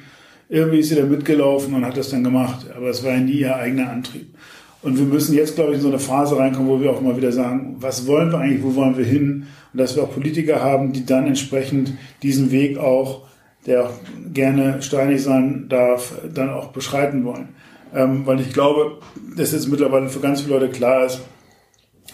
irgendwie 0.49 0.79
ist 0.79 0.89
sie 0.89 0.95
da 0.95 1.05
mitgelaufen 1.05 1.73
und 1.75 1.85
hat 1.85 1.97
das 1.97 2.09
dann 2.09 2.23
gemacht, 2.23 2.65
aber 2.75 2.89
es 2.89 3.03
war 3.03 3.11
ja 3.13 3.19
nie 3.19 3.39
ihr 3.39 3.55
eigener 3.55 3.91
Antrieb. 3.91 4.35
Und 4.81 4.97
wir 4.97 5.05
müssen 5.05 5.35
jetzt, 5.35 5.55
glaube 5.55 5.71
ich, 5.71 5.77
in 5.77 5.81
so 5.81 5.89
eine 5.89 5.99
Phase 5.99 6.37
reinkommen, 6.37 6.69
wo 6.69 6.79
wir 6.79 6.91
auch 6.91 7.01
mal 7.01 7.17
wieder 7.17 7.31
sagen, 7.31 7.77
was 7.79 8.05
wollen 8.05 8.31
wir 8.31 8.39
eigentlich, 8.39 8.63
wo 8.63 8.75
wollen 8.75 8.97
wir 8.97 9.05
hin? 9.05 9.47
Und 9.73 9.79
dass 9.79 9.95
wir 9.95 10.03
auch 10.03 10.13
Politiker 10.13 10.61
haben, 10.61 10.93
die 10.93 11.05
dann 11.05 11.25
entsprechend 11.25 11.93
diesen 12.21 12.51
Weg 12.51 12.77
auch, 12.77 13.27
der 13.65 13.85
auch 13.85 13.93
gerne 14.31 14.83
steinig 14.83 15.23
sein 15.23 15.65
darf, 15.69 16.13
dann 16.33 16.51
auch 16.51 16.67
beschreiten 16.67 17.23
wollen. 17.25 17.49
Ähm, 17.93 18.25
weil 18.25 18.41
ich 18.41 18.53
glaube, 18.53 18.99
dass 19.35 19.51
jetzt 19.51 19.67
mittlerweile 19.67 20.09
für 20.09 20.19
ganz 20.19 20.41
viele 20.41 20.59
Leute 20.59 20.69
klar 20.69 21.05
ist, 21.05 21.21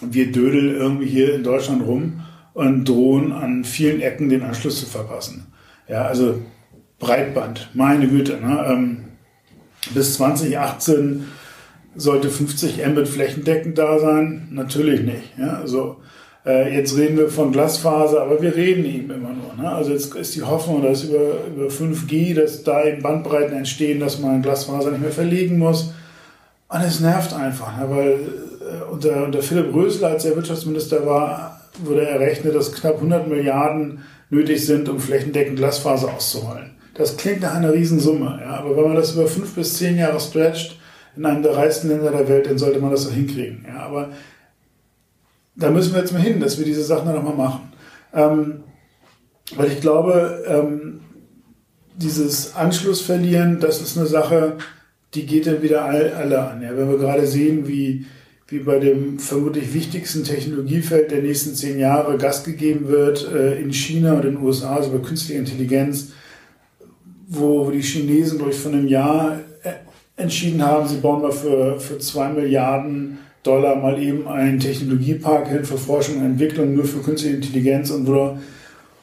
wir 0.00 0.32
dödeln 0.32 0.74
irgendwie 0.74 1.06
hier 1.06 1.34
in 1.34 1.44
Deutschland 1.44 1.86
rum 1.86 2.20
und 2.54 2.88
drohen 2.88 3.32
an 3.32 3.64
vielen 3.64 4.00
Ecken 4.00 4.28
den 4.28 4.42
Anschluss 4.42 4.80
zu 4.80 4.86
verpassen. 4.86 5.52
Ja, 5.88 6.02
also 6.02 6.40
Breitband, 6.98 7.70
meine 7.74 8.08
Güte. 8.08 8.38
Ne? 8.40 8.64
Ähm, 8.68 9.04
bis 9.94 10.14
2018 10.14 11.26
sollte 11.94 12.30
50 12.30 12.86
Mbit 12.86 13.08
flächendeckend 13.08 13.76
da 13.76 13.98
sein? 13.98 14.48
Natürlich 14.50 15.02
nicht. 15.02 15.36
Ja? 15.38 15.58
Also 15.58 16.00
äh, 16.44 16.74
jetzt 16.74 16.96
reden 16.96 17.16
wir 17.16 17.28
von 17.28 17.52
Glasfaser, 17.52 18.22
aber 18.22 18.42
wir 18.42 18.54
reden 18.54 18.84
eben 18.84 19.10
immer 19.10 19.30
nur. 19.30 19.54
Ne? 19.56 19.70
Also 19.70 19.92
jetzt 19.92 20.14
ist 20.14 20.34
die 20.34 20.42
Hoffnung, 20.42 20.82
dass 20.82 21.04
über, 21.04 21.46
über 21.46 21.68
5G, 21.68 22.34
dass 22.34 22.64
da 22.64 22.84
eben 22.84 23.02
Bandbreiten 23.02 23.56
entstehen, 23.56 24.00
dass 24.00 24.18
man 24.18 24.42
Glasfaser 24.42 24.90
nicht 24.90 25.02
mehr 25.02 25.12
verlegen 25.12 25.58
muss. 25.58 25.92
Und 26.68 26.80
es 26.80 27.00
nervt 27.00 27.32
einfach, 27.32 27.76
ne? 27.76 27.86
weil 27.88 28.10
äh, 28.10 28.90
unter, 28.90 29.24
unter 29.24 29.42
Philipp 29.42 29.72
Rösler, 29.74 30.08
als 30.08 30.24
er 30.24 30.34
Wirtschaftsminister 30.34 31.06
war, 31.06 31.60
wurde 31.84 32.06
errechnet, 32.06 32.54
dass 32.54 32.72
knapp 32.72 32.96
100 32.96 33.28
Milliarden 33.28 34.00
nötig 34.30 34.66
sind, 34.66 34.88
um 34.88 34.98
flächendeckend 34.98 35.58
Glasfaser 35.58 36.12
auszurollen. 36.12 36.72
Das 36.94 37.16
klingt 37.16 37.42
nach 37.42 37.54
einer 37.54 37.72
Riesensumme, 37.72 38.40
ja? 38.42 38.56
aber 38.56 38.76
wenn 38.76 38.84
man 38.84 38.96
das 38.96 39.12
über 39.12 39.26
fünf 39.26 39.54
bis 39.54 39.78
zehn 39.78 39.96
Jahre 39.96 40.20
stretcht, 40.20 40.78
in 41.16 41.26
einem 41.26 41.42
der 41.42 41.56
reichsten 41.56 41.88
Länder 41.88 42.10
der 42.10 42.28
Welt, 42.28 42.46
dann 42.46 42.58
sollte 42.58 42.80
man 42.80 42.90
das 42.90 43.06
auch 43.06 43.12
hinkriegen. 43.12 43.66
Ja, 43.68 43.80
aber 43.82 44.08
da 45.54 45.70
müssen 45.70 45.92
wir 45.92 46.00
jetzt 46.00 46.12
mal 46.12 46.22
hin, 46.22 46.40
dass 46.40 46.58
wir 46.58 46.64
diese 46.64 46.84
Sachen 46.84 47.06
dann 47.06 47.16
nochmal 47.16 47.34
machen. 47.36 47.72
Ähm, 48.14 48.64
weil 49.56 49.72
ich 49.72 49.80
glaube, 49.80 50.44
ähm, 50.46 51.00
dieses 51.96 52.54
Anschluss 52.54 53.00
verlieren, 53.00 53.60
das 53.60 53.82
ist 53.82 53.98
eine 53.98 54.06
Sache, 54.06 54.56
die 55.14 55.26
geht 55.26 55.46
dann 55.46 55.62
wieder 55.62 55.84
all, 55.84 56.12
alle 56.12 56.42
an. 56.48 56.62
Ja, 56.62 56.76
wenn 56.76 56.88
wir 56.88 56.98
gerade 56.98 57.26
sehen, 57.26 57.68
wie, 57.68 58.06
wie 58.48 58.60
bei 58.60 58.78
dem 58.78 59.18
vermutlich 59.18 59.74
wichtigsten 59.74 60.24
Technologiefeld 60.24 61.10
der 61.10 61.20
nächsten 61.20 61.54
zehn 61.54 61.78
Jahre 61.78 62.16
Gas 62.16 62.44
gegeben 62.44 62.88
wird 62.88 63.30
äh, 63.30 63.60
in 63.60 63.72
China 63.72 64.14
und 64.14 64.24
in 64.24 64.36
den 64.36 64.42
USA, 64.42 64.76
also 64.76 64.90
bei 64.90 64.98
künstlicher 64.98 65.40
Intelligenz, 65.40 66.12
wo, 67.28 67.66
wo 67.66 67.70
die 67.70 67.82
Chinesen, 67.82 68.40
ich, 68.48 68.56
von 68.56 68.72
einem 68.72 68.88
Jahr 68.88 69.40
entschieden 70.16 70.62
haben, 70.62 70.88
sie 70.88 70.98
bauen 70.98 71.22
mal 71.22 71.32
für, 71.32 71.80
für 71.80 71.98
zwei 71.98 72.28
Milliarden 72.30 73.18
Dollar 73.42 73.76
mal 73.76 74.00
eben 74.00 74.28
einen 74.28 74.60
Technologiepark 74.60 75.48
hin 75.48 75.64
für 75.64 75.76
Forschung 75.76 76.18
und 76.18 76.24
Entwicklung 76.24 76.74
nur 76.74 76.84
für 76.84 77.00
künstliche 77.00 77.36
Intelligenz 77.36 77.90
und 77.90 78.06
wo, 78.06 78.38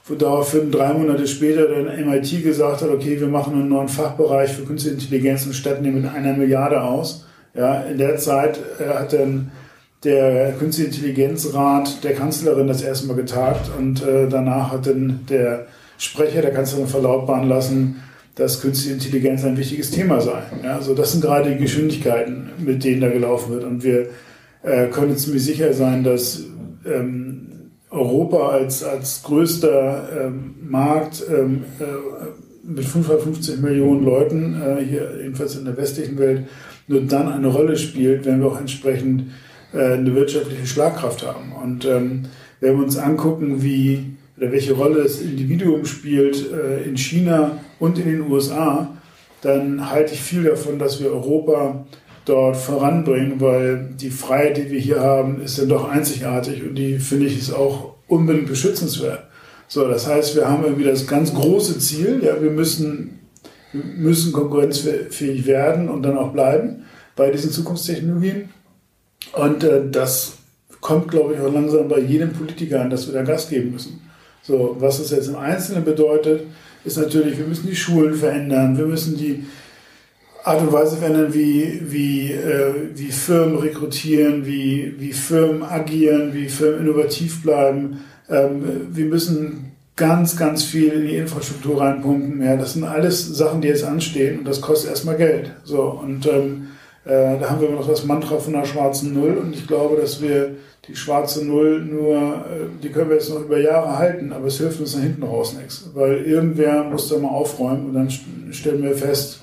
wo 0.06 0.15
daraufhin 0.15 0.71
drei 0.71 0.93
Monate 0.93 1.28
später 1.28 1.67
dann 1.67 2.10
MIT 2.10 2.43
gesagt 2.43 2.82
hat, 2.82 2.89
okay, 2.89 3.19
wir 3.19 3.28
machen 3.28 3.54
einen 3.54 3.69
neuen 3.69 3.89
Fachbereich 3.89 4.52
für 4.52 4.63
künstliche 4.63 4.95
Intelligenz 4.95 5.45
und 5.45 5.54
statten 5.54 5.84
den 5.84 6.02
mit 6.02 6.10
einer 6.10 6.34
Milliarde 6.34 6.82
aus. 6.82 7.25
Ja, 7.54 7.82
in 7.82 7.97
der 7.97 8.17
Zeit 8.17 8.60
äh, 8.80 8.88
hat 8.93 9.12
dann 9.12 9.52
der 10.04 10.54
Künstliche 10.54 10.91
Intelligenzrat 10.91 12.04
der 12.04 12.13
Kanzlerin 12.13 12.67
das 12.67 12.82
erste 12.82 13.08
Mal 13.08 13.17
getagt 13.17 13.69
und 13.78 14.02
äh, 14.02 14.30
danach 14.30 14.71
hat 14.71 14.88
dann 14.88 15.25
der 15.30 15.65
Sprecher 15.97 16.41
der 16.41 16.54
Kanzlerin 16.54 16.88
verlautbaren 16.88 17.49
lassen, 17.49 18.02
dass 18.36 18.62
künstliche 18.62 18.93
Intelligenz 18.93 19.43
ein 19.43 19.58
wichtiges 19.58 19.91
Thema 19.91 20.21
sei. 20.21 20.41
Ja, 20.63 20.78
also 20.78 20.95
das 20.95 21.12
sind 21.12 21.21
gerade 21.21 21.52
die 21.52 21.58
Geschwindigkeiten, 21.58 22.52
mit 22.60 22.86
denen 22.86 23.02
da 23.02 23.10
gelaufen 23.10 23.52
wird. 23.52 23.65
Und 23.65 23.84
wir 23.84 24.08
äh, 24.63 24.88
können 24.88 25.17
ziemlich 25.17 25.43
sicher 25.43 25.74
sein, 25.74 26.04
dass 26.04 26.43
ähm, 26.86 27.72
Europa 27.89 28.50
als, 28.50 28.84
als 28.84 29.24
größter 29.24 30.28
ähm, 30.28 30.56
Markt 30.62 31.24
ähm, 31.30 31.63
äh, 31.80 31.86
mit 32.63 32.86
550 32.86 33.62
Millionen 33.62 34.06
Leuten, 34.06 34.62
äh, 34.62 34.84
hier 34.84 35.17
jedenfalls 35.22 35.56
in 35.56 35.65
der 35.65 35.78
westlichen 35.78 36.17
Welt, 36.19 36.48
nur 36.88 37.02
dann 37.02 37.32
eine 37.32 37.48
Rolle 37.48 37.78
spielt, 37.78 38.26
wenn 38.26 38.41
wir 38.41 38.48
auch 38.48 38.60
entsprechend 38.60 39.32
äh, 39.74 39.93
eine 39.93 40.13
wirtschaftliche 40.13 40.67
Schlagkraft 40.67 41.26
haben. 41.26 41.54
Und 41.54 41.86
ähm, 41.86 42.26
wenn 42.60 42.76
wir 42.76 42.84
uns 42.84 42.98
angucken, 42.98 43.63
wie 43.63 44.17
oder 44.38 44.52
welche 44.52 44.74
Rolle 44.74 45.04
das 45.04 45.19
Individuum 45.19 45.86
spielt 45.86 46.52
äh, 46.52 46.84
in 46.84 46.98
China 46.98 47.60
und 47.80 47.98
in 48.00 48.06
den 48.06 48.32
USA, 48.32 48.95
dann 49.41 49.89
halte 49.89 50.13
ich 50.13 50.22
viel 50.22 50.43
davon, 50.43 50.80
dass 50.80 51.02
wir 51.02 51.12
Europa 51.12 51.86
dort 52.30 52.58
voranbringen, 52.58 53.42
weil 53.42 53.89
die 54.00 54.12
Freiheit, 54.12 54.58
die 54.58 54.72
wir 54.72 54.80
hier 54.80 55.00
haben, 55.00 55.42
ist 55.42 55.58
dann 55.60 55.70
doch 55.70 55.89
einzigartig 55.89 56.63
und 56.63 56.76
die 56.76 57.00
finde 57.00 57.26
ich 57.26 57.38
ist 57.38 57.52
auch 57.52 57.96
unbedingt 58.08 58.48
beschützenswert. 58.48 59.24
So, 59.68 59.88
das 59.88 60.08
heißt, 60.08 60.36
wir 60.36 60.50
haben 60.50 60.63
irgendwie 60.63 60.84
das 60.84 61.08
ganz 61.08 61.34
große 61.34 61.80
Ziel, 61.80 62.22
ja, 62.24 62.42
wir 62.42 62.52
müssen, 62.52 63.20
müssen 63.74 64.32
konkurrenzfähig 64.32 65.46
werden 65.46 65.89
und 65.89 66.04
dann 66.04 66.18
auch 66.18 66.32
bleiben 66.32 66.86
bei 67.15 67.30
diesen 67.30 67.52
Zukunftstechnologien. 67.52 68.50
Und 69.34 69.63
äh, 69.63 69.82
das 69.92 70.34
kommt, 70.82 71.10
glaube 71.10 71.34
ich, 71.34 71.39
auch 71.39 71.54
langsam 71.54 71.88
bei 71.88 72.00
jedem 72.00 72.32
Politiker 72.32 72.82
an, 72.82 72.89
dass 72.89 73.08
wir 73.08 73.13
da 73.13 73.24
Gas 73.24 73.50
geben 73.50 73.72
müssen. 73.72 74.02
So, 74.42 74.76
was 74.80 74.98
das 74.98 75.12
jetzt 75.12 75.28
im 75.28 75.36
Einzelnen 75.36 75.84
bedeutet, 75.84 76.48
ist 76.84 76.98
natürlich, 76.98 77.38
wir 77.38 77.46
müssen 77.46 77.68
die 77.68 77.76
Schulen 77.76 78.15
verändern, 78.15 78.78
wir 78.78 78.86
müssen 78.86 79.18
die 79.18 79.44
Art 80.50 80.62
und 80.62 80.74
Weise 80.74 80.98
verändern, 80.98 81.32
wie, 81.32 81.80
wie, 81.84 82.32
äh, 82.32 82.74
wie 82.96 83.12
Firmen 83.12 83.58
rekrutieren, 83.60 84.46
wie, 84.46 84.96
wie 84.98 85.14
Firmen 85.14 85.62
agieren, 85.62 86.34
wie 86.34 86.50
Firmen 86.50 86.82
innovativ 86.82 87.44
bleiben. 87.44 88.00
Ähm, 88.30 88.88
wir 88.92 89.06
müssen 89.06 89.74
ganz, 89.96 90.36
ganz 90.38 90.64
viel 90.64 90.92
in 90.94 91.06
die 91.06 91.18
Infrastruktur 91.18 91.82
reinpumpen. 91.82 92.42
Ja, 92.42 92.56
das 92.56 92.74
sind 92.74 92.84
alles 92.84 93.28
Sachen, 93.28 93.62
die 93.62 93.68
jetzt 93.68 93.84
anstehen 93.84 94.40
und 94.40 94.48
das 94.48 94.60
kostet 94.60 94.90
erstmal 94.90 95.18
Geld. 95.18 95.52
So, 95.66 95.84
und 95.84 96.26
ähm, 96.26 96.70
äh, 97.06 97.38
da 97.40 97.50
haben 97.52 97.62
wir 97.62 97.70
noch 97.70 97.88
das 97.88 98.06
Mantra 98.06 98.38
von 98.38 98.54
der 98.54 98.66
schwarzen 98.66 99.14
Null 99.14 99.38
und 99.38 99.54
ich 99.54 99.68
glaube, 99.68 100.02
dass 100.02 100.20
wir 100.20 100.56
die 100.88 100.96
schwarze 100.96 101.46
Null 101.46 101.82
nur, 101.82 102.16
äh, 102.16 102.82
die 102.82 102.90
können 102.90 103.10
wir 103.10 103.18
jetzt 103.18 103.30
noch 103.30 103.42
über 103.42 103.60
Jahre 103.60 104.00
halten, 104.00 104.34
aber 104.34 104.48
es 104.48 104.58
hilft 104.58 104.80
uns 104.80 104.96
nach 104.96 105.04
hinten 105.04 105.24
raus 105.24 105.54
nichts. 105.54 105.92
Weil 105.94 106.24
irgendwer 106.24 106.86
muss 106.86 107.08
da 107.10 107.20
mal 107.20 107.28
aufräumen 107.28 107.88
und 107.88 107.94
dann 107.94 108.10
stellen 108.52 108.82
wir 108.82 108.96
fest, 108.96 109.42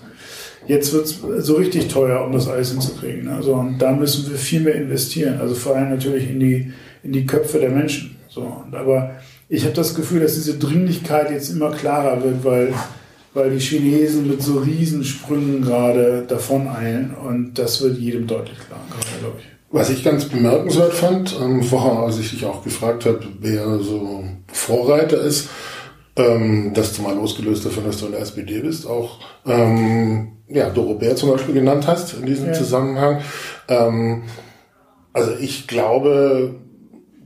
jetzt 0.67 0.93
wird 0.93 1.07
es 1.07 1.21
so 1.47 1.55
richtig 1.55 1.89
teuer, 1.89 2.25
um 2.25 2.33
das 2.33 2.49
alles 2.49 2.71
hinzukriegen. 2.71 3.29
Also, 3.29 3.55
und 3.55 3.79
da 3.79 3.93
müssen 3.93 4.31
wir 4.31 4.39
viel 4.39 4.61
mehr 4.61 4.75
investieren. 4.75 5.41
Also 5.41 5.55
vor 5.55 5.77
allem 5.77 5.91
natürlich 5.91 6.31
in 6.31 6.41
die, 6.41 6.73
in 7.03 7.13
die 7.13 7.27
Köpfe 7.27 7.59
der 7.59 7.71
Menschen. 7.71 8.17
So, 8.29 8.41
und 8.43 8.75
aber 8.75 9.17
ich 9.49 9.65
habe 9.65 9.75
das 9.75 9.95
Gefühl, 9.95 10.21
dass 10.21 10.35
diese 10.35 10.59
Dringlichkeit 10.59 11.31
jetzt 11.31 11.51
immer 11.51 11.71
klarer 11.71 12.23
wird, 12.23 12.45
weil, 12.45 12.75
weil 13.33 13.51
die 13.51 13.61
Chinesen 13.61 14.29
mit 14.29 14.43
so 14.43 14.59
Riesensprüngen 14.59 15.63
gerade 15.63 16.25
davon 16.27 16.69
eilen 16.69 17.15
und 17.15 17.55
das 17.55 17.81
wird 17.81 17.99
jedem 17.99 18.27
deutlich 18.27 18.59
klar, 18.59 18.81
glaube 19.21 19.37
ich. 19.39 19.45
Was 19.71 19.91
ich 19.91 20.05
ganz 20.05 20.27
bemerkenswert 20.27 20.95
fand, 20.95 21.37
ähm, 21.41 21.63
vorher, 21.63 21.99
als 22.05 22.19
ich 22.19 22.31
dich 22.31 22.45
auch 22.45 22.63
gefragt 22.63 23.05
habe, 23.05 23.21
wer 23.41 23.79
so 23.79 24.25
Vorreiter 24.53 25.21
ist, 25.21 25.49
ähm, 26.17 26.73
das 26.75 26.95
zumal 26.95 27.15
losgelöst 27.15 27.67
davon, 27.67 27.85
dass 27.85 27.99
du 27.99 28.07
in 28.07 28.13
der 28.13 28.23
SPD 28.23 28.61
bist, 28.61 28.87
auch 28.87 29.21
ähm, 29.45 30.36
ja, 30.49 30.71
Doro 30.71 30.95
Bär 30.95 31.17
zum 31.17 31.31
Beispiel 31.31 31.55
genannt 31.55 31.87
hast 31.87 32.15
in 32.15 32.27
diesem 32.27 32.49
ja. 32.49 32.53
Zusammenhang. 32.53 33.21
Ähm, 33.69 34.23
also 35.13 35.33
ich 35.41 35.67
glaube, 35.67 36.55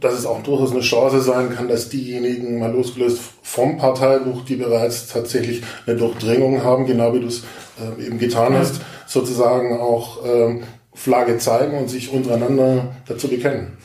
dass 0.00 0.14
es 0.14 0.24
auch 0.24 0.42
durchaus 0.42 0.70
eine 0.70 0.80
Chance 0.80 1.20
sein 1.20 1.54
kann, 1.54 1.68
dass 1.68 1.90
diejenigen, 1.90 2.59
mal 2.59 2.72
losgelöst 2.72 3.20
vom 3.42 3.76
Parteibuch, 3.76 4.44
die 4.44 4.56
bereits 4.56 5.09
tatsächlich 5.09 5.62
eine 5.87 5.96
Durchdringung 5.96 6.64
haben, 6.64 6.87
genau 6.87 7.14
wie 7.14 7.20
du 7.20 7.26
es 7.26 7.42
äh, 7.78 8.06
eben 8.06 8.18
getan 8.18 8.54
hast, 8.54 8.80
sozusagen 9.06 9.78
auch 9.78 10.24
ähm, 10.24 10.62
Flagge 10.94 11.38
zeigen 11.38 11.78
und 11.78 11.88
sich 11.88 12.11
untereinander 12.12 12.94
dazu 13.06 13.28
bekennen. 13.28 13.76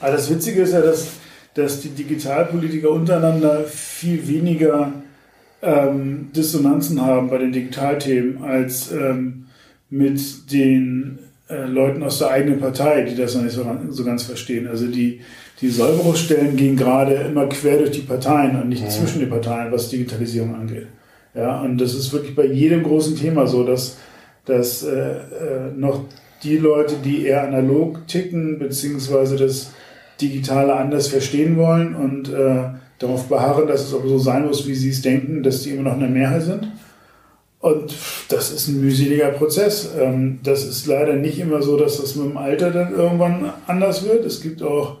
Aber 0.00 0.12
das 0.12 0.30
Witzige 0.30 0.62
ist 0.62 0.72
ja, 0.72 0.80
dass, 0.80 1.08
dass 1.54 1.80
die 1.80 1.90
Digitalpolitiker 1.90 2.90
untereinander 2.90 3.64
viel 3.64 4.26
weniger 4.28 4.92
ähm, 5.62 6.30
Dissonanzen 6.34 7.00
haben 7.00 7.30
bei 7.30 7.38
den 7.38 7.52
Digitalthemen 7.52 8.42
als 8.42 8.92
ähm, 8.92 9.46
mit 9.88 10.52
den 10.52 11.18
äh, 11.48 11.66
Leuten 11.66 12.02
aus 12.02 12.18
der 12.18 12.30
eigenen 12.30 12.58
Partei, 12.58 13.02
die 13.02 13.14
das 13.14 13.34
noch 13.34 13.42
nicht 13.42 13.54
so, 13.54 13.64
so 13.90 14.04
ganz 14.04 14.24
verstehen. 14.24 14.66
Also 14.66 14.86
die, 14.86 15.20
die 15.60 15.68
Säuberungsstellen 15.68 16.56
gehen 16.56 16.76
gerade 16.76 17.14
immer 17.14 17.46
quer 17.46 17.78
durch 17.78 17.92
die 17.92 18.00
Parteien 18.00 18.60
und 18.60 18.68
nicht 18.68 18.82
mhm. 18.82 18.90
zwischen 18.90 19.20
den 19.20 19.30
Parteien, 19.30 19.70
was 19.70 19.88
Digitalisierung 19.88 20.54
angeht. 20.54 20.88
Ja, 21.34 21.60
und 21.62 21.78
das 21.78 21.94
ist 21.94 22.12
wirklich 22.12 22.34
bei 22.34 22.46
jedem 22.46 22.82
großen 22.82 23.16
Thema 23.16 23.46
so, 23.46 23.64
dass, 23.64 23.96
dass 24.44 24.82
äh, 24.82 24.90
äh, 24.90 25.18
noch 25.76 26.04
die 26.42 26.58
Leute, 26.58 26.96
die 27.02 27.26
eher 27.26 27.46
analog 27.46 28.06
ticken, 28.06 28.58
beziehungsweise 28.58 29.36
das 29.36 29.72
Digitale 30.20 30.74
anders 30.74 31.08
verstehen 31.08 31.56
wollen 31.56 31.94
und 31.94 32.28
äh, 32.32 32.64
darauf 33.02 33.28
beharren, 33.28 33.66
dass 33.66 33.82
es 33.82 33.94
aber 33.94 34.08
so 34.08 34.18
sein 34.18 34.46
muss, 34.46 34.66
wie 34.66 34.74
sie 34.74 34.90
es 34.90 35.02
denken, 35.02 35.42
dass 35.42 35.62
die 35.62 35.70
immer 35.70 35.90
noch 35.90 35.98
eine 35.98 36.08
Mehrheit 36.08 36.42
sind. 36.42 36.68
Und 37.60 37.94
das 38.28 38.50
ist 38.50 38.68
ein 38.68 38.80
mühseliger 38.80 39.28
Prozess. 39.28 39.90
Ähm, 39.98 40.40
das 40.42 40.64
ist 40.64 40.86
leider 40.86 41.14
nicht 41.14 41.38
immer 41.38 41.62
so, 41.62 41.76
dass 41.76 42.00
das 42.00 42.16
mit 42.16 42.30
dem 42.30 42.36
Alter 42.36 42.70
dann 42.70 42.92
irgendwann 42.92 43.52
anders 43.68 44.04
wird. 44.04 44.24
Es 44.24 44.40
gibt 44.40 44.62
auch 44.62 44.96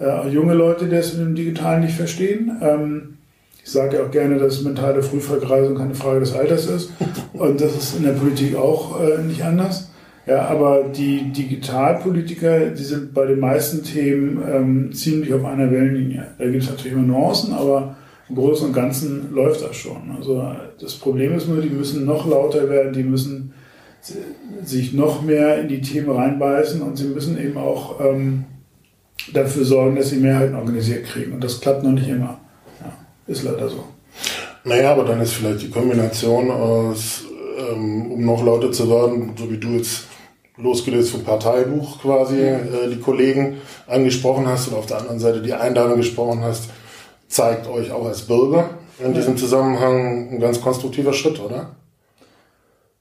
äh, 0.00 0.28
junge 0.28 0.54
Leute, 0.54 0.86
die 0.86 0.96
das 0.96 1.12
mit 1.12 1.26
dem 1.26 1.34
Digitalen 1.34 1.84
nicht 1.84 1.96
verstehen. 1.96 2.56
Ähm, 2.62 3.18
ich 3.62 3.70
sage 3.70 3.98
ja 3.98 4.04
auch 4.04 4.10
gerne, 4.10 4.38
dass 4.38 4.62
mentale 4.62 5.02
Frühvergreisung 5.02 5.76
keine 5.76 5.94
Frage 5.94 6.20
des 6.20 6.32
Alters 6.32 6.64
ist. 6.66 6.90
Und 7.34 7.60
das 7.60 7.76
ist 7.76 7.96
in 7.96 8.04
der 8.04 8.12
Politik 8.12 8.56
auch 8.56 8.98
äh, 9.02 9.22
nicht 9.22 9.44
anders. 9.44 9.87
Ja, 10.28 10.46
aber 10.48 10.84
die 10.94 11.32
Digitalpolitiker, 11.32 12.66
die 12.66 12.84
sind 12.84 13.14
bei 13.14 13.24
den 13.24 13.40
meisten 13.40 13.82
Themen 13.82 14.42
ähm, 14.46 14.92
ziemlich 14.92 15.32
auf 15.32 15.42
einer 15.46 15.70
Wellenlinie. 15.70 16.26
Da 16.36 16.44
gibt 16.44 16.64
es 16.64 16.68
natürlich 16.68 16.92
immer 16.92 17.06
Nuancen, 17.06 17.54
aber 17.54 17.96
im 18.28 18.34
Großen 18.34 18.66
und 18.66 18.74
Ganzen 18.74 19.32
läuft 19.32 19.64
das 19.64 19.74
schon. 19.74 20.14
Also 20.14 20.52
das 20.78 20.96
Problem 20.96 21.34
ist 21.34 21.48
nur, 21.48 21.62
die 21.62 21.70
müssen 21.70 22.04
noch 22.04 22.28
lauter 22.28 22.68
werden, 22.68 22.92
die 22.92 23.04
müssen 23.04 23.54
sich 24.62 24.92
noch 24.92 25.22
mehr 25.22 25.60
in 25.60 25.68
die 25.68 25.80
Themen 25.80 26.10
reinbeißen 26.10 26.82
und 26.82 26.96
sie 26.96 27.06
müssen 27.06 27.38
eben 27.38 27.56
auch 27.56 27.98
ähm, 27.98 28.44
dafür 29.32 29.64
sorgen, 29.64 29.96
dass 29.96 30.10
sie 30.10 30.18
Mehrheiten 30.18 30.56
organisiert 30.56 31.06
kriegen. 31.06 31.32
Und 31.32 31.42
das 31.42 31.58
klappt 31.58 31.84
noch 31.84 31.92
nicht 31.92 32.08
immer. 32.08 32.38
Ja, 32.80 32.92
ist 33.26 33.44
leider 33.44 33.66
so. 33.70 33.82
Naja, 34.64 34.92
aber 34.92 35.04
dann 35.04 35.22
ist 35.22 35.32
vielleicht 35.32 35.62
die 35.62 35.70
Kombination 35.70 36.50
aus, 36.50 37.24
ähm, 37.58 38.12
um 38.12 38.26
noch 38.26 38.44
lauter 38.44 38.70
zu 38.70 38.90
werden, 38.90 39.32
so 39.34 39.50
wie 39.50 39.56
du 39.56 39.68
jetzt 39.68 40.07
losgelöst 40.58 41.10
vom 41.10 41.24
Parteibuch 41.24 42.00
quasi 42.00 42.40
äh, 42.40 42.88
die 42.90 43.00
Kollegen 43.00 43.58
angesprochen 43.86 44.46
hast 44.46 44.68
und 44.68 44.74
auf 44.74 44.86
der 44.86 44.98
anderen 44.98 45.20
Seite 45.20 45.40
die 45.40 45.54
Einladung 45.54 45.96
gesprochen 45.96 46.42
hast, 46.42 46.70
zeigt 47.28 47.68
euch 47.68 47.92
auch 47.92 48.06
als 48.06 48.22
Bürger 48.22 48.70
in 48.98 49.14
diesem 49.14 49.36
Zusammenhang 49.36 50.30
ein 50.30 50.40
ganz 50.40 50.60
konstruktiver 50.60 51.12
Schritt, 51.12 51.40
oder? 51.40 51.76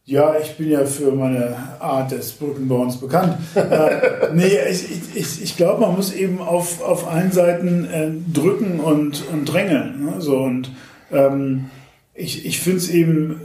Ja, 0.06 0.36
ich 0.42 0.56
bin 0.56 0.70
ja 0.70 0.86
für 0.86 1.12
meine 1.12 1.58
Art 1.80 2.12
des 2.12 2.32
Brückenbauens 2.32 2.98
bekannt. 2.98 3.38
äh, 3.56 4.30
nee, 4.34 4.58
ich, 4.70 5.16
ich, 5.16 5.44
ich 5.44 5.58
glaube, 5.58 5.82
man 5.82 5.96
muss 5.96 6.14
eben 6.14 6.40
auf, 6.40 6.82
auf 6.82 7.12
allen 7.12 7.34
Seiten 7.34 7.86
äh, 7.86 8.12
drücken 8.34 8.80
und, 8.80 9.24
und 9.34 9.46
drängeln. 9.46 10.06
Ne? 10.06 10.22
So, 10.22 10.38
und 10.38 10.72
ähm, 11.12 11.70
ich, 12.14 12.46
ich 12.46 12.62
finde 12.62 12.78
es 12.78 12.90
eben 12.90 13.42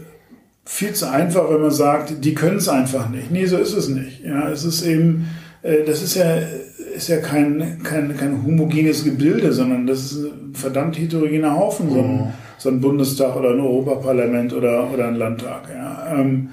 viel 0.64 0.92
zu 0.92 1.10
einfach, 1.10 1.50
wenn 1.50 1.60
man 1.60 1.70
sagt, 1.70 2.24
die 2.24 2.34
können 2.34 2.58
es 2.58 2.68
einfach 2.68 3.08
nicht. 3.08 3.30
Nee, 3.30 3.46
so 3.46 3.56
ist 3.56 3.74
es 3.74 3.88
nicht. 3.88 4.24
Ja, 4.24 4.48
es 4.48 4.64
ist 4.64 4.86
eben, 4.86 5.28
äh, 5.62 5.84
das 5.84 6.02
ist 6.02 6.14
ja, 6.14 6.36
ist 6.94 7.08
ja 7.08 7.18
kein, 7.18 7.80
kein, 7.82 8.16
kein 8.16 8.44
homogenes 8.44 9.04
Gebilde, 9.04 9.52
sondern 9.52 9.86
das 9.86 10.12
ist 10.12 10.24
ein 10.24 10.54
verdammt 10.54 10.98
heterogener 10.98 11.56
Haufen, 11.56 11.90
so 11.90 11.98
ein, 11.98 12.16
mhm. 12.16 12.26
so 12.58 12.68
ein 12.68 12.80
Bundestag 12.80 13.36
oder 13.36 13.50
ein 13.50 13.60
Europaparlament 13.60 14.52
oder, 14.52 14.92
oder 14.92 15.08
ein 15.08 15.16
Landtag. 15.16 15.68
Ja. 15.74 16.14
Ähm, 16.14 16.50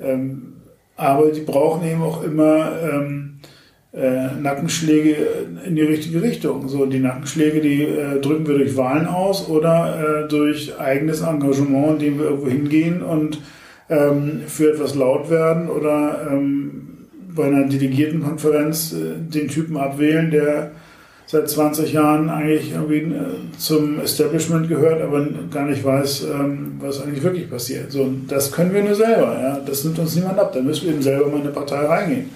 ähm, 0.00 0.54
aber 0.96 1.30
die 1.30 1.40
brauchen 1.40 1.86
eben 1.86 2.02
auch 2.02 2.22
immer 2.22 2.72
ähm, 2.82 3.40
äh, 3.92 4.34
Nackenschläge 4.40 5.16
in 5.66 5.74
die 5.74 5.82
richtige 5.82 6.22
Richtung. 6.22 6.68
So 6.68 6.86
die 6.86 7.00
Nackenschläge, 7.00 7.60
die 7.60 7.82
äh, 7.82 8.20
drücken 8.20 8.46
wir 8.46 8.58
durch 8.58 8.76
Wahlen 8.76 9.06
aus 9.06 9.48
oder 9.48 10.24
äh, 10.24 10.28
durch 10.28 10.78
eigenes 10.78 11.22
Engagement, 11.22 12.00
indem 12.02 12.18
wir 12.18 12.26
irgendwo 12.26 12.48
hingehen 12.48 13.02
und 13.02 13.40
ähm, 13.88 14.42
für 14.46 14.72
etwas 14.72 14.94
laut 14.94 15.30
werden 15.30 15.68
oder 15.68 16.28
ähm, 16.30 16.90
bei 17.34 17.46
einer 17.46 17.66
Delegiertenkonferenz 17.66 18.92
äh, 18.92 19.18
den 19.18 19.48
Typen 19.48 19.76
abwählen, 19.76 20.30
der 20.30 20.70
seit 21.26 21.48
20 21.48 21.92
Jahren 21.92 22.28
eigentlich 22.28 22.72
irgendwie 22.72 23.14
äh, 23.14 23.58
zum 23.58 24.00
Establishment 24.00 24.68
gehört, 24.68 25.00
aber 25.00 25.26
gar 25.52 25.66
nicht 25.66 25.84
weiß, 25.84 26.24
ähm, 26.24 26.72
was 26.80 27.02
eigentlich 27.02 27.22
wirklich 27.22 27.48
passiert. 27.48 27.92
So, 27.92 28.12
das 28.28 28.50
können 28.50 28.74
wir 28.74 28.82
nur 28.82 28.94
selber. 28.94 29.38
Ja? 29.40 29.60
Das 29.64 29.84
nimmt 29.84 29.98
uns 29.98 30.16
niemand 30.16 30.38
ab. 30.38 30.52
Da 30.52 30.60
müssen 30.60 30.86
wir 30.86 30.92
eben 30.92 31.02
selber 31.02 31.26
mal 31.26 31.36
in 31.36 31.42
eine 31.42 31.50
Partei 31.50 31.86
reingehen. 31.86 32.30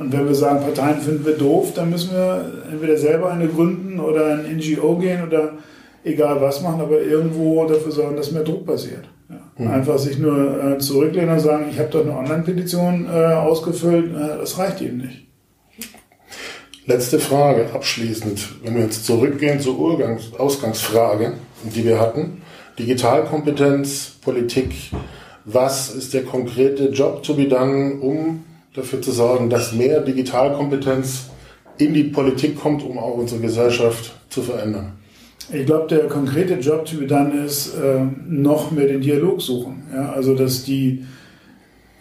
Und 0.00 0.14
wenn 0.14 0.26
wir 0.26 0.34
sagen, 0.34 0.60
Parteien 0.60 0.98
finden 0.98 1.26
wir 1.26 1.36
doof, 1.36 1.74
dann 1.74 1.90
müssen 1.90 2.12
wir 2.12 2.50
entweder 2.72 2.96
selber 2.96 3.30
eine 3.30 3.46
gründen 3.48 4.00
oder 4.00 4.38
ein 4.38 4.56
NGO 4.56 4.96
gehen 4.96 5.22
oder 5.26 5.58
egal 6.02 6.40
was 6.40 6.62
machen, 6.62 6.80
aber 6.80 7.02
irgendwo 7.02 7.66
dafür 7.66 7.92
sorgen, 7.92 8.16
dass 8.16 8.32
mehr 8.32 8.42
Druck 8.42 8.64
passiert. 8.64 9.10
Ja. 9.28 9.36
Mhm. 9.58 9.70
Einfach 9.70 9.98
sich 9.98 10.18
nur 10.18 10.64
äh, 10.64 10.78
zurücklehnen 10.78 11.34
und 11.34 11.40
sagen, 11.40 11.66
ich 11.70 11.78
habe 11.78 11.90
doch 11.90 12.00
eine 12.00 12.16
Online-Petition 12.16 13.08
äh, 13.12 13.34
ausgefüllt, 13.34 14.16
äh, 14.16 14.38
das 14.38 14.56
reicht 14.56 14.80
eben 14.80 14.96
nicht. 14.96 15.26
Letzte 16.86 17.18
Frage 17.18 17.66
abschließend, 17.74 18.64
wenn 18.64 18.76
wir 18.76 18.84
jetzt 18.84 19.04
zurückgehen 19.04 19.60
zur 19.60 19.78
Urgangs 19.78 20.32
Ausgangsfrage, 20.38 21.34
die 21.62 21.84
wir 21.84 22.00
hatten. 22.00 22.40
Digitalkompetenz, 22.78 24.12
Politik, 24.22 24.72
was 25.44 25.94
ist 25.94 26.14
der 26.14 26.24
konkrete 26.24 26.88
Job 26.88 27.22
to 27.22 27.34
be 27.34 27.46
done, 27.46 27.98
um 28.00 28.44
dafür 28.74 29.02
zu 29.02 29.12
sorgen, 29.12 29.50
dass 29.50 29.72
mehr 29.72 30.00
Digitalkompetenz 30.00 31.30
in 31.78 31.94
die 31.94 32.04
Politik 32.04 32.60
kommt, 32.60 32.82
um 32.82 32.98
auch 32.98 33.14
unsere 33.14 33.40
Gesellschaft 33.40 34.14
zu 34.28 34.42
verändern? 34.42 34.92
Ich 35.52 35.66
glaube, 35.66 35.88
der 35.88 36.06
konkrete 36.06 36.54
Job 36.54 36.88
done 37.08 37.44
ist, 37.44 37.74
äh, 37.74 38.00
noch 38.28 38.70
mehr 38.70 38.86
den 38.86 39.00
Dialog 39.00 39.42
suchen. 39.42 39.82
Ja? 39.92 40.12
Also, 40.12 40.34
dass 40.34 40.62
die 40.64 41.04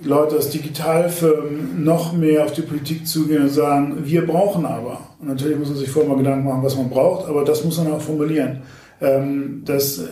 Leute 0.01 0.37
aus 0.37 0.49
Digitalfirmen 0.49 1.83
noch 1.83 2.13
mehr 2.13 2.45
auf 2.45 2.53
die 2.53 2.61
Politik 2.61 3.07
zugehen 3.07 3.43
und 3.43 3.49
sagen, 3.49 3.97
wir 4.03 4.25
brauchen 4.25 4.65
aber. 4.65 4.99
Und 5.19 5.29
natürlich 5.29 5.57
muss 5.57 5.69
man 5.69 5.77
sich 5.77 5.89
vorher 5.89 6.09
mal 6.09 6.17
Gedanken 6.17 6.47
machen, 6.47 6.63
was 6.63 6.77
man 6.77 6.89
braucht, 6.89 7.27
aber 7.27 7.43
das 7.43 7.65
muss 7.65 7.77
man 7.77 7.91
auch 7.91 8.01
formulieren. 8.01 8.61
Ähm, 9.01 9.63
dass 9.65 10.03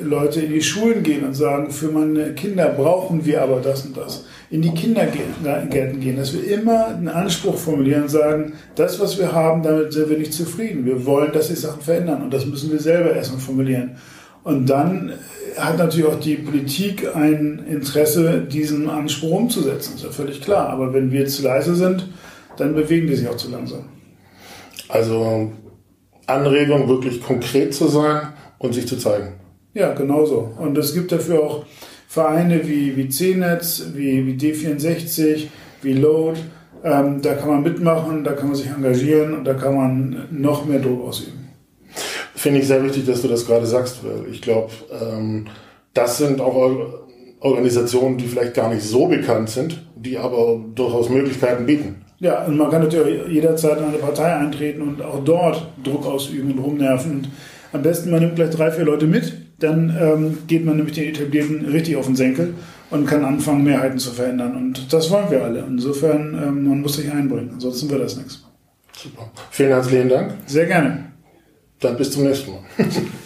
Leute 0.00 0.40
in 0.40 0.52
die 0.52 0.62
Schulen 0.62 1.02
gehen 1.02 1.24
und 1.24 1.34
sagen, 1.34 1.70
für 1.70 1.88
meine 1.88 2.32
Kinder 2.34 2.68
brauchen 2.68 3.24
wir 3.26 3.42
aber 3.42 3.60
das 3.60 3.84
und 3.84 3.96
das 3.96 4.24
in 4.50 4.62
die 4.62 4.72
Kindergärten 4.72 6.00
gehen, 6.00 6.16
dass 6.16 6.34
wir 6.34 6.44
immer 6.44 6.88
einen 6.88 7.08
Anspruch 7.08 7.56
formulieren 7.56 8.02
und 8.02 8.10
sagen, 8.10 8.52
das, 8.74 9.00
was 9.00 9.18
wir 9.18 9.32
haben, 9.32 9.62
damit 9.62 9.92
sind 9.92 10.10
wir 10.10 10.18
nicht 10.18 10.34
zufrieden. 10.34 10.84
Wir 10.84 11.06
wollen, 11.06 11.32
dass 11.32 11.48
sich 11.48 11.60
Sachen 11.60 11.80
verändern 11.80 12.22
und 12.22 12.32
das 12.32 12.44
müssen 12.44 12.70
wir 12.70 12.78
selber 12.78 13.14
erstmal 13.14 13.40
formulieren. 13.40 13.96
Und 14.44 14.66
dann 14.68 15.12
hat 15.56 15.78
natürlich 15.78 16.06
auch 16.06 16.18
die 16.20 16.36
Politik 16.36 17.14
ein 17.14 17.64
Interesse, 17.68 18.40
diesen 18.40 18.90
Anspruch 18.90 19.30
umzusetzen. 19.30 19.94
Ist 19.94 20.04
ja 20.04 20.10
völlig 20.10 20.40
klar. 20.40 20.68
Aber 20.68 20.92
wenn 20.92 21.12
wir 21.12 21.26
zu 21.26 21.42
leise 21.42 21.74
sind, 21.74 22.08
dann 22.56 22.74
bewegen 22.74 23.06
die 23.06 23.14
sich 23.14 23.28
auch 23.28 23.36
zu 23.36 23.50
langsam. 23.50 23.84
Also 24.88 25.52
Anregung, 26.26 26.88
wirklich 26.88 27.22
konkret 27.22 27.72
zu 27.72 27.88
sein 27.88 28.28
und 28.58 28.74
sich 28.74 28.86
zu 28.86 28.96
zeigen. 28.96 29.34
Ja, 29.74 29.92
genau 29.94 30.24
so. 30.24 30.52
Und 30.58 30.76
es 30.76 30.94
gibt 30.94 31.12
dafür 31.12 31.42
auch 31.42 31.64
Vereine 32.08 32.66
wie, 32.68 32.96
wie 32.96 33.08
CNetz, 33.08 33.86
wie, 33.94 34.26
wie 34.26 34.34
D64, 34.34 35.46
wie 35.82 35.94
Load. 35.94 36.38
Ähm, 36.84 37.22
da 37.22 37.34
kann 37.34 37.48
man 37.48 37.62
mitmachen, 37.62 38.24
da 38.24 38.32
kann 38.32 38.48
man 38.48 38.56
sich 38.56 38.68
engagieren 38.68 39.34
und 39.34 39.44
da 39.44 39.54
kann 39.54 39.74
man 39.74 40.28
noch 40.30 40.66
mehr 40.66 40.80
Druck 40.80 41.08
ausüben. 41.08 41.48
Finde 42.34 42.60
ich 42.60 42.66
sehr 42.66 42.84
wichtig, 42.84 43.06
dass 43.06 43.22
du 43.22 43.28
das 43.28 43.46
gerade 43.46 43.66
sagst, 43.66 44.00
weil 44.04 44.30
ich 44.30 44.42
glaube, 44.42 44.70
ähm, 45.00 45.46
das 45.94 46.18
sind 46.18 46.40
auch 46.40 47.02
Organisationen, 47.40 48.18
die 48.18 48.26
vielleicht 48.26 48.54
gar 48.54 48.72
nicht 48.72 48.82
so 48.82 49.06
bekannt 49.06 49.50
sind, 49.50 49.82
die 49.96 50.18
aber 50.18 50.60
durchaus 50.74 51.08
Möglichkeiten 51.08 51.66
bieten. 51.66 52.02
Ja, 52.18 52.44
und 52.44 52.56
man 52.56 52.70
kann 52.70 52.82
natürlich 52.82 53.26
jederzeit 53.28 53.78
in 53.78 53.84
eine 53.84 53.98
Partei 53.98 54.34
eintreten 54.34 54.82
und 54.82 55.02
auch 55.02 55.24
dort 55.24 55.66
Druck 55.82 56.06
ausüben 56.06 56.52
und 56.52 56.58
rumnerven. 56.58 57.12
Und 57.12 57.28
am 57.72 57.82
besten 57.82 58.10
man 58.10 58.20
nimmt 58.20 58.36
gleich 58.36 58.50
drei, 58.50 58.70
vier 58.70 58.84
Leute 58.84 59.06
mit, 59.06 59.32
dann 59.62 59.96
ähm, 59.98 60.38
geht 60.46 60.64
man 60.64 60.76
nämlich 60.76 60.94
den 60.94 61.08
Etablierten 61.08 61.66
richtig 61.66 61.96
auf 61.96 62.06
den 62.06 62.16
Senkel 62.16 62.54
und 62.90 63.06
kann 63.06 63.24
anfangen, 63.24 63.64
Mehrheiten 63.64 63.98
zu 63.98 64.10
verändern. 64.10 64.56
Und 64.56 64.92
das 64.92 65.10
wollen 65.10 65.30
wir 65.30 65.44
alle. 65.44 65.64
Insofern, 65.66 66.34
ähm, 66.34 66.68
man 66.68 66.80
muss 66.80 66.96
sich 66.96 67.10
einbringen, 67.10 67.50
ansonsten 67.52 67.90
wird 67.90 68.02
das 68.02 68.16
nichts. 68.16 68.44
Super. 68.92 69.30
Vielen 69.50 69.70
herzlichen 69.70 70.08
Dank. 70.08 70.34
Sehr 70.46 70.66
gerne. 70.66 71.12
Dann 71.80 71.96
bis 71.96 72.10
zum 72.10 72.24
nächsten 72.24 72.50
Mal. 72.50 72.60